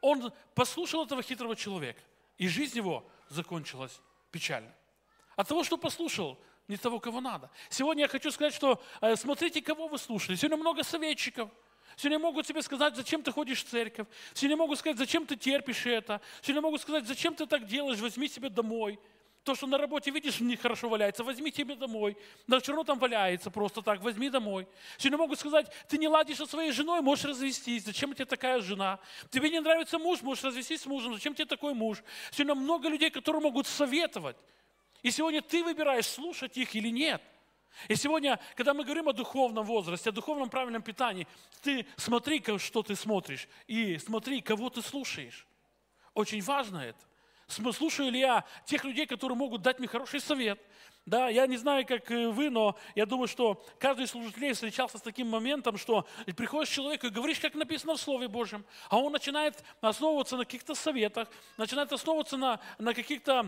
он 0.00 0.32
послушал 0.54 1.04
этого 1.04 1.22
хитрого 1.22 1.54
человека. 1.54 2.00
И 2.38 2.48
жизнь 2.48 2.76
его 2.76 3.06
закончилась 3.28 4.00
печально. 4.30 4.72
От 5.36 5.48
того, 5.48 5.64
что 5.64 5.76
послушал, 5.76 6.38
не 6.68 6.76
того, 6.76 7.00
кого 7.00 7.20
надо. 7.20 7.50
Сегодня 7.68 8.02
я 8.02 8.08
хочу 8.08 8.30
сказать, 8.30 8.54
что 8.54 8.82
э, 9.00 9.16
смотрите, 9.16 9.62
кого 9.62 9.88
вы 9.88 9.98
слушали. 9.98 10.36
Сегодня 10.36 10.56
много 10.56 10.84
советчиков. 10.84 11.50
Сегодня 11.96 12.18
могут 12.18 12.46
тебе 12.46 12.62
сказать, 12.62 12.94
зачем 12.94 13.22
ты 13.22 13.32
ходишь 13.32 13.64
в 13.64 13.68
церковь. 13.68 14.06
Сегодня 14.34 14.56
могут 14.56 14.78
сказать, 14.78 14.98
зачем 14.98 15.26
ты 15.26 15.36
терпишь 15.36 15.86
это. 15.86 16.20
Сегодня 16.42 16.62
могут 16.62 16.80
сказать, 16.80 17.06
зачем 17.06 17.34
ты 17.34 17.46
так 17.46 17.66
делаешь, 17.66 17.98
возьми 17.98 18.28
себе 18.28 18.50
домой. 18.50 19.00
То, 19.44 19.54
что 19.54 19.66
на 19.66 19.78
работе 19.78 20.10
видишь, 20.10 20.40
нехорошо 20.40 20.88
валяется, 20.88 21.24
возьми 21.24 21.50
тебе 21.50 21.74
домой. 21.74 22.16
Да 22.46 22.60
все 22.60 22.72
равно 22.72 22.84
там 22.84 22.98
валяется 22.98 23.50
просто 23.50 23.82
так, 23.82 24.02
возьми 24.02 24.28
домой. 24.28 24.66
Сегодня 24.98 25.18
могут 25.18 25.38
сказать, 25.38 25.72
ты 25.88 25.96
не 25.96 26.08
ладишь 26.08 26.36
со 26.36 26.46
своей 26.46 26.72
женой, 26.72 27.00
можешь 27.00 27.24
развестись. 27.24 27.84
Зачем 27.84 28.12
тебе 28.14 28.26
такая 28.26 28.60
жена? 28.60 28.98
Тебе 29.30 29.50
не 29.50 29.60
нравится 29.60 29.98
муж, 29.98 30.22
можешь 30.22 30.44
развестись 30.44 30.82
с 30.82 30.86
мужем. 30.86 31.14
Зачем 31.14 31.34
тебе 31.34 31.46
такой 31.46 31.72
муж? 31.72 32.02
Сегодня 32.30 32.54
много 32.54 32.88
людей, 32.88 33.10
которые 33.10 33.40
могут 33.40 33.66
советовать. 33.66 34.36
И 35.02 35.10
сегодня 35.10 35.40
ты 35.40 35.62
выбираешь, 35.64 36.06
слушать 36.06 36.56
их 36.56 36.74
или 36.74 36.88
нет. 36.88 37.22
И 37.86 37.94
сегодня, 37.94 38.40
когда 38.56 38.74
мы 38.74 38.84
говорим 38.84 39.08
о 39.08 39.12
духовном 39.12 39.64
возрасте, 39.64 40.10
о 40.10 40.12
духовном 40.12 40.50
правильном 40.50 40.82
питании, 40.82 41.28
ты 41.62 41.86
смотри, 41.96 42.42
что 42.58 42.82
ты 42.82 42.96
смотришь, 42.96 43.48
и 43.68 43.98
смотри, 43.98 44.40
кого 44.40 44.68
ты 44.68 44.82
слушаешь. 44.82 45.46
Очень 46.12 46.42
важно 46.42 46.78
это 46.78 46.98
слушаю 47.48 48.10
ли 48.10 48.20
я 48.20 48.44
тех 48.66 48.84
людей, 48.84 49.06
которые 49.06 49.36
могут 49.36 49.62
дать 49.62 49.78
мне 49.78 49.88
хороший 49.88 50.20
совет. 50.20 50.60
Да, 51.06 51.30
я 51.30 51.46
не 51.46 51.56
знаю, 51.56 51.86
как 51.86 52.10
э, 52.10 52.28
вы, 52.28 52.50
но 52.50 52.76
я 52.94 53.06
думаю, 53.06 53.28
что 53.28 53.64
каждый 53.78 54.04
из 54.04 54.10
служителей 54.10 54.52
встречался 54.52 54.98
с 54.98 55.00
таким 55.00 55.28
моментом, 55.28 55.78
что 55.78 56.06
приходишь 56.36 56.68
к 56.68 56.72
человеку 56.74 57.06
и 57.06 57.10
говоришь, 57.10 57.40
как 57.40 57.54
написано 57.54 57.94
в 57.94 58.00
Слове 58.00 58.28
Божьем, 58.28 58.62
а 58.90 58.98
он 58.98 59.10
начинает 59.10 59.64
основываться 59.80 60.36
на 60.36 60.44
каких-то 60.44 60.74
советах, 60.74 61.28
начинает 61.56 61.90
основываться 61.94 62.36
на, 62.36 62.60
на 62.78 62.92
каких-то 62.92 63.46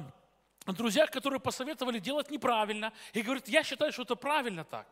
друзьях, 0.67 1.11
которые 1.11 1.39
посоветовали 1.39 1.99
делать 1.99 2.31
неправильно, 2.31 2.95
и 3.13 3.21
говорит, 3.21 3.47
я 3.49 3.63
считаю, 3.63 3.93
что 3.93 4.03
это 4.03 4.15
правильно 4.17 4.65
так. 4.65 4.87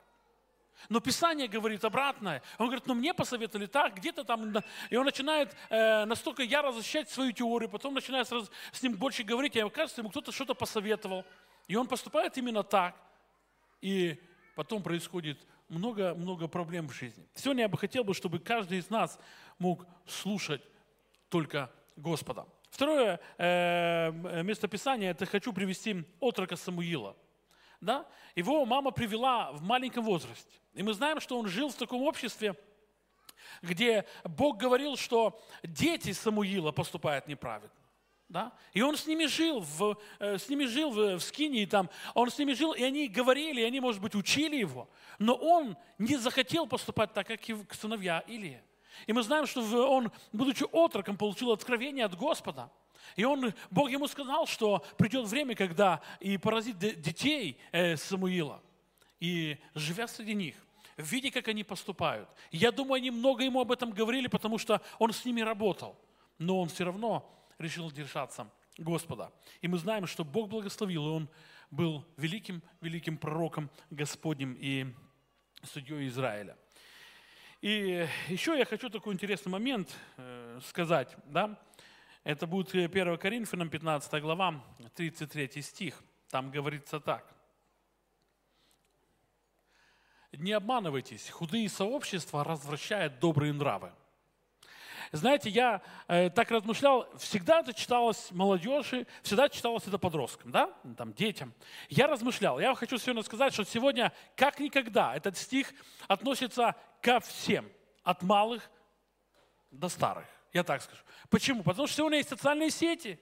Но 0.88 1.00
Писание 1.00 1.48
говорит 1.48 1.84
обратное. 1.84 2.42
Он 2.58 2.66
говорит, 2.66 2.86
ну 2.86 2.94
мне 2.94 3.12
посоветовали 3.12 3.66
так, 3.66 3.96
где-то 3.96 4.24
там. 4.24 4.54
И 4.90 4.96
он 4.96 5.04
начинает 5.04 5.54
э, 5.68 6.04
настолько 6.04 6.42
яро 6.42 6.72
защищать 6.72 7.10
свою 7.10 7.32
теорию, 7.32 7.68
потом 7.68 7.94
начинает 7.94 8.28
с, 8.28 8.50
с 8.72 8.82
ним 8.82 8.94
больше 8.94 9.22
говорить, 9.22 9.56
и 9.56 9.60
оказывается, 9.60 10.00
ему 10.00 10.10
кто-то 10.10 10.32
что-то 10.32 10.54
посоветовал. 10.54 11.24
И 11.66 11.76
он 11.76 11.86
поступает 11.86 12.38
именно 12.38 12.62
так. 12.62 12.94
И 13.80 14.20
потом 14.54 14.82
происходит 14.82 15.38
много-много 15.68 16.48
проблем 16.48 16.88
в 16.88 16.94
жизни. 16.94 17.26
Сегодня 17.34 17.62
я 17.62 17.68
бы 17.68 17.76
хотел, 17.76 18.04
бы, 18.04 18.14
чтобы 18.14 18.38
каждый 18.38 18.78
из 18.78 18.88
нас 18.88 19.18
мог 19.58 19.86
слушать 20.06 20.62
только 21.28 21.70
Господа. 21.96 22.46
Второе 22.70 23.20
э, 23.36 24.42
местописание, 24.42 25.10
это 25.10 25.26
хочу 25.26 25.52
привести 25.52 26.04
отрока 26.20 26.56
Самуила– 26.56 27.16
да, 27.80 28.06
его 28.34 28.64
мама 28.64 28.90
привела 28.90 29.52
в 29.52 29.62
маленьком 29.62 30.04
возрасте. 30.04 30.58
И 30.78 30.82
мы 30.84 30.94
знаем, 30.94 31.20
что 31.20 31.36
он 31.36 31.48
жил 31.48 31.70
в 31.70 31.74
таком 31.74 32.02
обществе, 32.02 32.54
где 33.62 34.06
Бог 34.22 34.58
говорил, 34.58 34.96
что 34.96 35.42
дети 35.64 36.12
Самуила 36.12 36.70
поступают 36.70 37.26
неправильно. 37.26 37.72
Да? 38.28 38.52
И 38.74 38.80
он 38.80 38.96
с 38.96 39.04
ними 39.04 39.26
жил, 39.26 39.58
в, 39.58 39.98
э, 40.20 40.38
с 40.38 40.48
ними 40.48 40.66
жил 40.66 40.90
в, 40.90 41.16
в 41.16 41.20
Скине, 41.20 41.64
и 41.64 41.66
там, 41.66 41.90
он 42.14 42.30
с 42.30 42.38
ними 42.38 42.52
жил, 42.52 42.74
и 42.74 42.82
они 42.84 43.08
говорили, 43.08 43.62
и 43.62 43.64
они, 43.64 43.80
может 43.80 44.00
быть, 44.00 44.14
учили 44.14 44.54
его, 44.54 44.88
но 45.18 45.34
он 45.34 45.76
не 45.98 46.16
захотел 46.16 46.68
поступать 46.68 47.12
так, 47.12 47.26
как 47.26 47.48
и 47.48 47.56
сыновья 47.72 48.22
Илия. 48.28 48.62
И 49.08 49.12
мы 49.12 49.24
знаем, 49.24 49.46
что 49.46 49.90
он, 49.90 50.12
будучи 50.32 50.64
отроком, 50.70 51.16
получил 51.16 51.50
откровение 51.50 52.04
от 52.04 52.14
Господа– 52.16 52.70
и 53.16 53.24
он, 53.24 53.54
Бог 53.70 53.90
ему 53.90 54.06
сказал, 54.06 54.46
что 54.46 54.84
придет 54.98 55.26
время, 55.26 55.54
когда 55.54 56.02
и 56.20 56.36
поразит 56.36 56.78
детей 56.78 57.58
э, 57.72 57.96
Самуила. 57.96 58.62
И 59.20 59.58
живя 59.74 60.06
среди 60.06 60.34
них, 60.34 60.54
видя, 60.98 61.30
как 61.30 61.48
они 61.48 61.64
поступают. 61.64 62.28
Я 62.50 62.70
думаю, 62.72 62.98
они 62.98 63.10
много 63.10 63.44
ему 63.44 63.60
об 63.60 63.72
этом 63.72 63.92
говорили, 63.92 64.26
потому 64.26 64.58
что 64.58 64.82
он 64.98 65.12
с 65.12 65.24
ними 65.24 65.40
работал. 65.40 65.96
Но 66.38 66.60
он 66.60 66.68
все 66.68 66.84
равно 66.84 67.24
решил 67.58 67.90
держаться 67.90 68.50
Господа. 68.76 69.32
И 69.60 69.68
мы 69.68 69.78
знаем, 69.78 70.06
что 70.06 70.24
Бог 70.24 70.48
благословил, 70.48 71.06
и 71.06 71.10
он 71.10 71.28
был 71.70 72.04
великим, 72.16 72.62
великим 72.80 73.16
пророком 73.16 73.70
Господним 73.90 74.56
и 74.58 74.86
судьей 75.62 76.08
Израиля. 76.08 76.56
И 77.60 78.06
еще 78.28 78.56
я 78.56 78.64
хочу 78.64 78.88
такой 78.88 79.14
интересный 79.14 79.50
момент 79.50 79.96
э, 80.16 80.60
сказать, 80.64 81.16
да, 81.26 81.58
это 82.22 82.46
будет 82.46 82.74
1 82.74 83.18
Коринфянам 83.18 83.68
15 83.68 84.22
глава, 84.22 84.62
33 84.94 85.62
стих. 85.62 86.02
Там 86.30 86.50
говорится 86.50 87.00
так. 87.00 87.37
Не 90.32 90.52
обманывайтесь, 90.52 91.30
худые 91.30 91.68
сообщества 91.68 92.44
развращают 92.44 93.18
добрые 93.18 93.52
нравы. 93.52 93.92
Знаете, 95.10 95.48
я 95.48 95.80
э, 96.06 96.28
так 96.28 96.50
размышлял, 96.50 97.08
всегда 97.16 97.60
это 97.60 97.72
читалось 97.72 98.30
молодежи, 98.30 99.06
всегда 99.22 99.48
читалось 99.48 99.86
это 99.86 99.96
подросткам, 99.96 100.50
да, 100.50 100.70
там, 100.98 101.14
детям. 101.14 101.54
Я 101.88 102.06
размышлял, 102.08 102.60
я 102.60 102.74
хочу 102.74 102.98
сегодня 102.98 103.22
сказать, 103.22 103.54
что 103.54 103.64
сегодня, 103.64 104.12
как 104.36 104.60
никогда, 104.60 105.16
этот 105.16 105.38
стих 105.38 105.72
относится 106.08 106.74
ко 107.00 107.20
всем, 107.20 107.70
от 108.02 108.22
малых 108.22 108.70
до 109.70 109.88
старых. 109.88 110.26
Я 110.52 110.62
так 110.62 110.82
скажу. 110.82 111.02
Почему? 111.30 111.62
Потому 111.62 111.86
что 111.86 111.96
сегодня 111.96 112.18
есть 112.18 112.28
социальные 112.28 112.70
сети. 112.70 113.18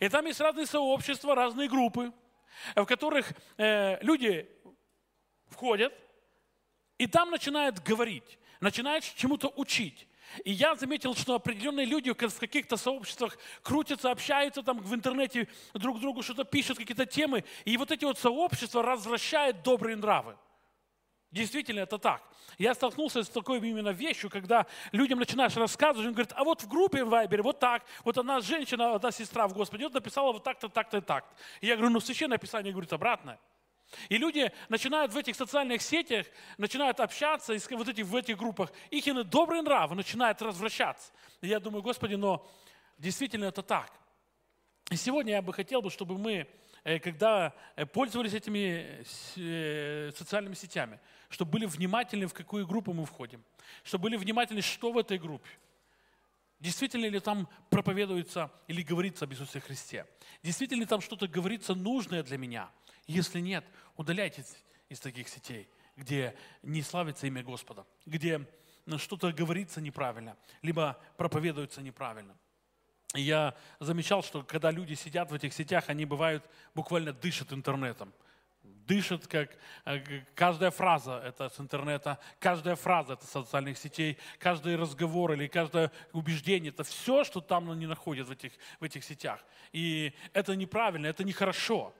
И 0.00 0.08
там 0.10 0.26
есть 0.26 0.40
разные 0.40 0.66
сообщества, 0.66 1.34
разные 1.34 1.68
группы, 1.68 2.12
в 2.74 2.84
которых 2.84 3.32
э, 3.56 3.98
люди 4.02 4.48
входят, 5.54 5.92
и 6.98 7.06
там 7.06 7.30
начинают 7.30 7.82
говорить, 7.82 8.38
начинают 8.60 9.04
чему-то 9.04 9.48
учить. 9.56 10.06
И 10.44 10.52
я 10.52 10.74
заметил, 10.74 11.14
что 11.14 11.34
определенные 11.34 11.86
люди 11.86 12.12
в 12.12 12.38
каких-то 12.38 12.76
сообществах 12.76 13.38
крутятся, 13.62 14.10
общаются 14.10 14.62
там 14.62 14.80
в 14.80 14.94
интернете, 14.94 15.48
друг 15.74 16.00
другу 16.00 16.22
что-то 16.22 16.44
пишут, 16.44 16.78
какие-то 16.78 17.06
темы. 17.06 17.44
И 17.64 17.76
вот 17.76 17.90
эти 17.90 18.04
вот 18.04 18.18
сообщества 18.18 18.82
развращают 18.82 19.62
добрые 19.62 19.96
нравы. 19.96 20.36
Действительно, 21.30 21.80
это 21.80 21.98
так. 21.98 22.22
Я 22.58 22.74
столкнулся 22.74 23.22
с 23.22 23.28
такой 23.28 23.58
именно 23.58 23.88
вещью, 23.88 24.30
когда 24.30 24.66
людям 24.92 25.18
начинаешь 25.18 25.56
рассказывать, 25.56 26.06
он 26.06 26.12
говорит, 26.12 26.32
а 26.36 26.44
вот 26.44 26.62
в 26.62 26.68
группе 26.68 27.02
в 27.02 27.08
Вайбере 27.08 27.42
вот 27.42 27.58
так, 27.58 27.84
вот 28.04 28.16
одна 28.16 28.40
женщина, 28.40 28.94
одна 28.94 29.10
сестра 29.10 29.48
в 29.48 29.52
Господе, 29.52 29.84
вот 29.84 29.94
написала 29.94 30.32
вот 30.32 30.44
так-то, 30.44 30.68
так-то 30.68 30.98
и 30.98 31.00
так. 31.00 31.24
И 31.60 31.66
я 31.66 31.74
говорю, 31.74 31.92
ну 31.92 32.00
Священное 32.00 32.38
Писание 32.38 32.72
говорит 32.72 32.92
обратное. 32.92 33.40
И 34.08 34.18
люди 34.18 34.52
начинают 34.68 35.12
в 35.12 35.16
этих 35.16 35.36
социальных 35.36 35.82
сетях, 35.82 36.26
начинают 36.58 37.00
общаться 37.00 37.56
вот 37.70 37.88
эти, 37.88 38.02
в 38.02 38.14
этих 38.16 38.36
группах, 38.36 38.72
их 38.90 39.04
добрый 39.28 39.62
нрав 39.62 39.90
начинает 39.92 40.40
развращаться. 40.42 41.12
И 41.40 41.48
я 41.48 41.60
думаю, 41.60 41.82
Господи, 41.82 42.14
но 42.14 42.48
действительно 42.98 43.44
это 43.44 43.62
так. 43.62 43.92
И 44.90 44.96
сегодня 44.96 45.32
я 45.32 45.42
бы 45.42 45.52
хотел, 45.52 45.80
бы, 45.80 45.90
чтобы 45.90 46.18
мы, 46.18 46.46
э, 46.84 46.98
когда 46.98 47.54
э, 47.74 47.86
пользовались 47.86 48.34
этими 48.34 49.04
э, 49.36 50.12
социальными 50.14 50.54
сетями, 50.54 51.00
чтобы 51.30 51.52
были 51.52 51.66
внимательны, 51.66 52.26
в 52.26 52.34
какую 52.34 52.66
группу 52.66 52.92
мы 52.92 53.06
входим, 53.06 53.42
чтобы 53.82 54.04
были 54.04 54.16
внимательны, 54.16 54.60
что 54.60 54.92
в 54.92 54.98
этой 54.98 55.18
группе. 55.18 55.50
Действительно 56.60 57.06
ли 57.06 57.20
там 57.20 57.48
проповедуется 57.70 58.50
или 58.68 58.82
говорится 58.82 59.24
об 59.24 59.32
Иисусе 59.32 59.60
Христе? 59.60 60.06
Действительно 60.42 60.80
ли 60.80 60.86
там 60.86 61.00
что-то 61.00 61.26
говорится 61.26 61.74
нужное 61.74 62.22
для 62.22 62.38
меня? 62.38 62.70
Если 63.06 63.40
нет, 63.40 63.64
удаляйтесь 63.96 64.56
из 64.88 65.00
таких 65.00 65.28
сетей, 65.28 65.68
где 65.96 66.34
не 66.62 66.82
славится 66.82 67.26
имя 67.26 67.42
Господа, 67.42 67.86
где 68.06 68.46
что-то 68.96 69.32
говорится 69.32 69.80
неправильно, 69.80 70.36
либо 70.62 70.98
проповедуется 71.16 71.82
неправильно. 71.82 72.36
И 73.14 73.22
я 73.22 73.54
замечал, 73.78 74.22
что 74.22 74.42
когда 74.42 74.70
люди 74.70 74.94
сидят 74.94 75.30
в 75.30 75.34
этих 75.34 75.52
сетях, 75.54 75.88
они 75.88 76.04
бывают 76.04 76.44
буквально 76.74 77.12
дышат 77.12 77.52
интернетом 77.52 78.12
дышит, 78.86 79.26
как 79.26 79.50
э, 79.84 80.00
каждая 80.34 80.70
фраза 80.70 81.20
это 81.24 81.48
с 81.48 81.60
интернета, 81.60 82.18
каждая 82.38 82.76
фраза 82.76 83.14
это 83.14 83.26
с 83.26 83.30
социальных 83.30 83.78
сетей, 83.78 84.18
каждый 84.38 84.76
разговор 84.76 85.32
или 85.32 85.46
каждое 85.46 85.90
убеждение, 86.12 86.70
это 86.70 86.84
все, 86.84 87.24
что 87.24 87.40
там 87.40 87.70
они 87.70 87.86
находят 87.86 88.28
в 88.28 88.30
этих, 88.30 88.52
в 88.80 88.84
этих 88.84 89.04
сетях. 89.04 89.40
И 89.72 90.12
это 90.32 90.54
неправильно, 90.56 91.06
это 91.06 91.24
нехорошо. 91.24 91.94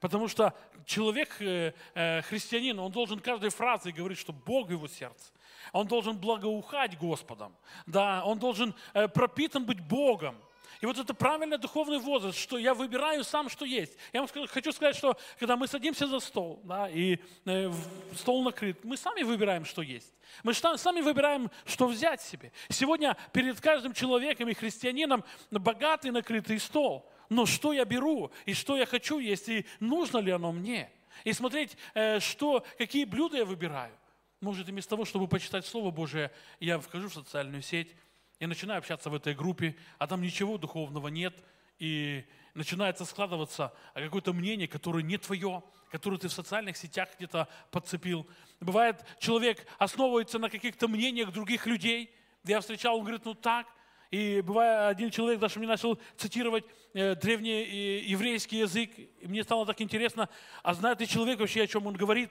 Потому 0.00 0.28
что 0.28 0.54
человек, 0.86 1.36
э, 1.40 1.72
э, 1.94 2.22
христианин, 2.22 2.78
он 2.78 2.90
должен 2.90 3.20
каждой 3.20 3.50
фразой 3.50 3.92
говорить, 3.92 4.18
что 4.18 4.32
Бог 4.32 4.70
его 4.70 4.88
сердце. 4.88 5.32
Он 5.72 5.86
должен 5.86 6.16
благоухать 6.16 6.98
Господом. 6.98 7.54
Да, 7.86 8.24
он 8.24 8.38
должен 8.38 8.74
пропитан 8.92 9.64
быть 9.64 9.80
Богом. 9.80 10.36
И 10.80 10.86
вот 10.86 10.98
это 10.98 11.12
правильный 11.12 11.58
духовный 11.58 11.98
возраст, 11.98 12.38
что 12.38 12.56
я 12.56 12.72
выбираю 12.72 13.22
сам, 13.22 13.50
что 13.50 13.66
есть. 13.66 13.96
Я 14.14 14.22
вам 14.22 14.48
хочу 14.48 14.72
сказать, 14.72 14.96
что 14.96 15.16
когда 15.38 15.56
мы 15.56 15.66
садимся 15.66 16.06
за 16.06 16.20
стол, 16.20 16.60
да, 16.64 16.88
и 16.88 17.18
э, 17.44 17.70
стол 18.14 18.42
накрыт, 18.42 18.82
мы 18.82 18.96
сами 18.96 19.22
выбираем, 19.22 19.66
что 19.66 19.82
есть. 19.82 20.14
Мы 20.42 20.54
сами 20.54 21.02
выбираем, 21.02 21.50
что 21.66 21.86
взять 21.86 22.22
себе. 22.22 22.50
Сегодня 22.70 23.16
перед 23.32 23.60
каждым 23.60 23.92
человеком 23.92 24.48
и 24.48 24.54
христианином 24.54 25.22
богатый 25.50 26.10
накрытый 26.12 26.58
стол. 26.58 27.09
Но 27.30 27.46
что 27.46 27.72
я 27.72 27.84
беру, 27.84 28.30
и 28.44 28.52
что 28.52 28.76
я 28.76 28.84
хочу 28.84 29.18
есть, 29.20 29.48
и 29.48 29.64
нужно 29.78 30.18
ли 30.18 30.32
оно 30.32 30.52
мне? 30.52 30.90
И 31.24 31.32
смотреть, 31.32 31.76
э, 31.94 32.18
что, 32.20 32.66
какие 32.76 33.04
блюда 33.04 33.38
я 33.38 33.44
выбираю. 33.44 33.94
Может, 34.40 34.66
вместо 34.68 34.90
того, 34.90 35.04
чтобы 35.04 35.28
почитать 35.28 35.64
Слово 35.64 35.90
Божие, 35.90 36.32
я 36.58 36.80
вхожу 36.80 37.08
в 37.08 37.14
социальную 37.14 37.62
сеть, 37.62 37.94
я 38.40 38.48
начинаю 38.48 38.78
общаться 38.78 39.10
в 39.10 39.14
этой 39.14 39.34
группе, 39.34 39.76
а 39.98 40.06
там 40.06 40.22
ничего 40.22 40.58
духовного 40.58 41.08
нет, 41.08 41.34
и 41.78 42.24
начинается 42.54 43.04
складываться 43.04 43.72
какое-то 43.94 44.32
мнение, 44.32 44.66
которое 44.66 45.04
не 45.04 45.16
твое, 45.16 45.62
которое 45.90 46.18
ты 46.18 46.28
в 46.28 46.32
социальных 46.32 46.76
сетях 46.76 47.10
где-то 47.16 47.48
подцепил. 47.70 48.26
Бывает, 48.58 49.04
человек 49.18 49.66
основывается 49.78 50.38
на 50.38 50.50
каких-то 50.50 50.88
мнениях 50.88 51.32
других 51.32 51.66
людей. 51.66 52.10
Я 52.44 52.60
встречал, 52.60 52.96
он 52.96 53.02
говорит, 53.02 53.24
ну 53.24 53.34
так. 53.34 53.66
И 54.10 54.40
бывает, 54.40 54.90
один 54.90 55.10
человек 55.10 55.38
даже 55.38 55.58
мне 55.58 55.68
начал 55.68 55.98
цитировать 56.16 56.64
э, 56.94 57.14
древний 57.14 57.62
э, 57.62 57.98
еврейский 58.00 58.58
язык. 58.58 58.90
И 58.98 59.26
мне 59.26 59.44
стало 59.44 59.64
так 59.66 59.80
интересно, 59.80 60.28
а 60.62 60.74
знает 60.74 61.00
ли 61.00 61.06
человек 61.06 61.38
вообще, 61.38 61.62
о 61.62 61.66
чем 61.66 61.86
он 61.86 61.94
говорит? 61.94 62.30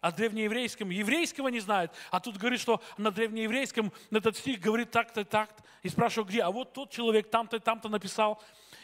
о 0.00 0.12
древнееврейском. 0.12 0.90
Еврейского 0.90 1.48
не 1.48 1.58
знает. 1.58 1.90
А 2.10 2.20
тут 2.20 2.36
говорит, 2.36 2.60
что 2.60 2.80
на 2.96 3.10
древнееврейском 3.10 3.92
этот 4.12 4.36
стих 4.36 4.60
говорит 4.60 4.90
так-то, 4.92 5.24
так-то. 5.24 5.64
И 5.82 5.88
спрашиваю, 5.88 6.28
где? 6.28 6.42
А 6.42 6.50
вот 6.50 6.72
тот 6.74 6.90
человек 6.90 7.28
там-то, 7.28 7.58
там-то 7.58 7.88
написал. 7.88 8.40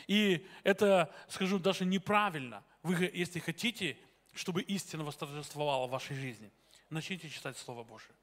И 0.09 0.45
это, 0.65 1.15
скажу, 1.29 1.61
даже 1.61 1.85
неправильно. 1.85 2.65
Вы, 2.83 3.11
если 3.15 3.39
хотите, 3.39 3.97
чтобы 4.35 4.63
истина 4.63 5.05
восторжествовала 5.05 5.87
в 5.87 5.91
вашей 5.91 6.17
жизни, 6.17 6.51
начните 6.91 7.29
читать 7.29 7.57
Слово 7.57 7.85
Божие. 7.85 8.15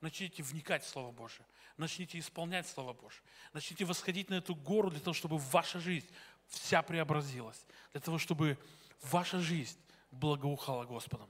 Начните 0.00 0.42
вникать 0.42 0.84
в 0.84 0.88
Слово 0.88 1.12
Божие. 1.12 1.46
Начните 1.82 2.18
исполнять 2.18 2.66
Слово 2.68 2.92
Божие. 2.92 3.22
Начните 3.52 3.84
восходить 3.84 4.30
на 4.30 4.34
эту 4.34 4.54
гору 4.54 4.90
для 4.90 5.00
того, 5.00 5.14
чтобы 5.14 5.38
ваша 5.38 5.80
жизнь 5.80 6.08
вся 6.46 6.80
преобразилась. 6.82 7.66
Для 7.92 8.00
того, 8.00 8.18
чтобы 8.18 8.56
ваша 9.02 9.40
жизнь 9.40 9.78
благоухала 10.10 10.84
Господом 10.84 11.28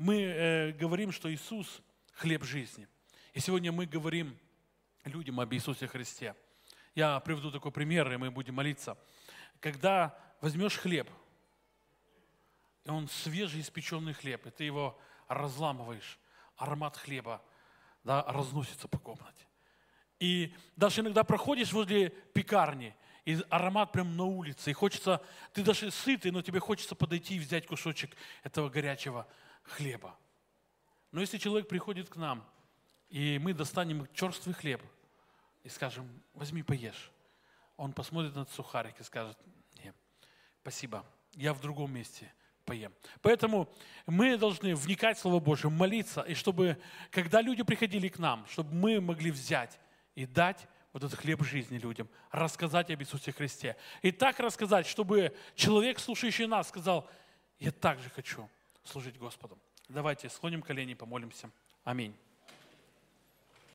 мы 0.00 0.22
э, 0.22 0.72
говорим, 0.72 1.12
что 1.12 1.30
Иисус– 1.30 1.82
хлеб 2.14 2.42
жизни. 2.42 2.88
И 3.34 3.40
сегодня 3.40 3.70
мы 3.70 3.84
говорим 3.84 4.34
людям 5.04 5.40
об 5.40 5.52
Иисусе 5.52 5.86
Христе. 5.86 6.34
Я 6.94 7.20
приведу 7.20 7.50
такой 7.50 7.70
пример, 7.70 8.10
и 8.10 8.16
мы 8.16 8.30
будем 8.30 8.54
молиться. 8.54 8.96
Когда 9.60 10.18
возьмешь 10.40 10.78
хлеб, 10.78 11.10
и 12.84 12.90
он 12.90 13.08
свежий 13.08 13.60
испеченный 13.60 14.14
хлеб, 14.14 14.46
и 14.46 14.50
ты 14.50 14.64
его 14.64 14.98
разламываешь, 15.28 16.18
аромат 16.56 16.96
хлеба 16.96 17.42
да, 18.04 18.22
разносится 18.28 18.88
по 18.88 18.98
комнате. 18.98 19.46
И 20.18 20.54
даже 20.76 21.00
иногда 21.00 21.24
проходишь 21.24 21.72
возле 21.72 22.10
пекарни, 22.10 22.94
и 23.24 23.38
аромат 23.48 23.92
прям 23.92 24.16
на 24.16 24.24
улице, 24.24 24.70
и 24.70 24.74
хочется, 24.74 25.22
ты 25.52 25.62
даже 25.62 25.90
сытый, 25.90 26.30
но 26.30 26.42
тебе 26.42 26.60
хочется 26.60 26.94
подойти 26.94 27.36
и 27.36 27.38
взять 27.38 27.66
кусочек 27.66 28.16
этого 28.42 28.68
горячего 28.68 29.26
хлеба. 29.62 30.16
Но 31.12 31.20
если 31.20 31.38
человек 31.38 31.68
приходит 31.68 32.08
к 32.08 32.16
нам, 32.16 32.46
и 33.08 33.38
мы 33.38 33.52
достанем 33.54 34.06
черствый 34.14 34.54
хлеб, 34.54 34.82
и 35.62 35.68
скажем, 35.68 36.08
возьми, 36.32 36.62
поешь, 36.62 37.10
он 37.76 37.92
посмотрит 37.92 38.34
на 38.34 38.46
сухарик 38.46 38.98
и 39.00 39.02
скажет, 39.02 39.38
нет, 39.82 39.94
спасибо, 40.62 41.04
я 41.32 41.52
в 41.52 41.60
другом 41.60 41.92
месте 41.92 42.32
поем. 42.70 42.92
Поэтому 43.20 43.68
мы 44.06 44.36
должны 44.36 44.76
вникать 44.76 45.18
в 45.18 45.20
Слово 45.20 45.40
Божие, 45.40 45.72
молиться, 45.72 46.20
и 46.20 46.34
чтобы, 46.34 46.78
когда 47.10 47.40
люди 47.40 47.64
приходили 47.64 48.06
к 48.06 48.20
нам, 48.20 48.46
чтобы 48.46 48.72
мы 48.72 49.00
могли 49.00 49.32
взять 49.32 49.76
и 50.14 50.24
дать 50.24 50.68
вот 50.92 51.02
этот 51.02 51.18
хлеб 51.18 51.42
жизни 51.42 51.78
людям, 51.78 52.08
рассказать 52.30 52.88
об 52.92 53.00
Иисусе 53.00 53.32
Христе. 53.32 53.76
И 54.02 54.12
так 54.12 54.38
рассказать, 54.38 54.86
чтобы 54.86 55.34
человек, 55.56 55.98
слушающий 55.98 56.46
нас, 56.46 56.68
сказал, 56.68 57.10
я 57.58 57.72
также 57.72 58.08
хочу 58.08 58.48
служить 58.84 59.18
Господу. 59.18 59.58
Давайте 59.88 60.28
склоним 60.28 60.62
колени, 60.62 60.94
помолимся. 60.94 61.50
Аминь. 61.82 62.14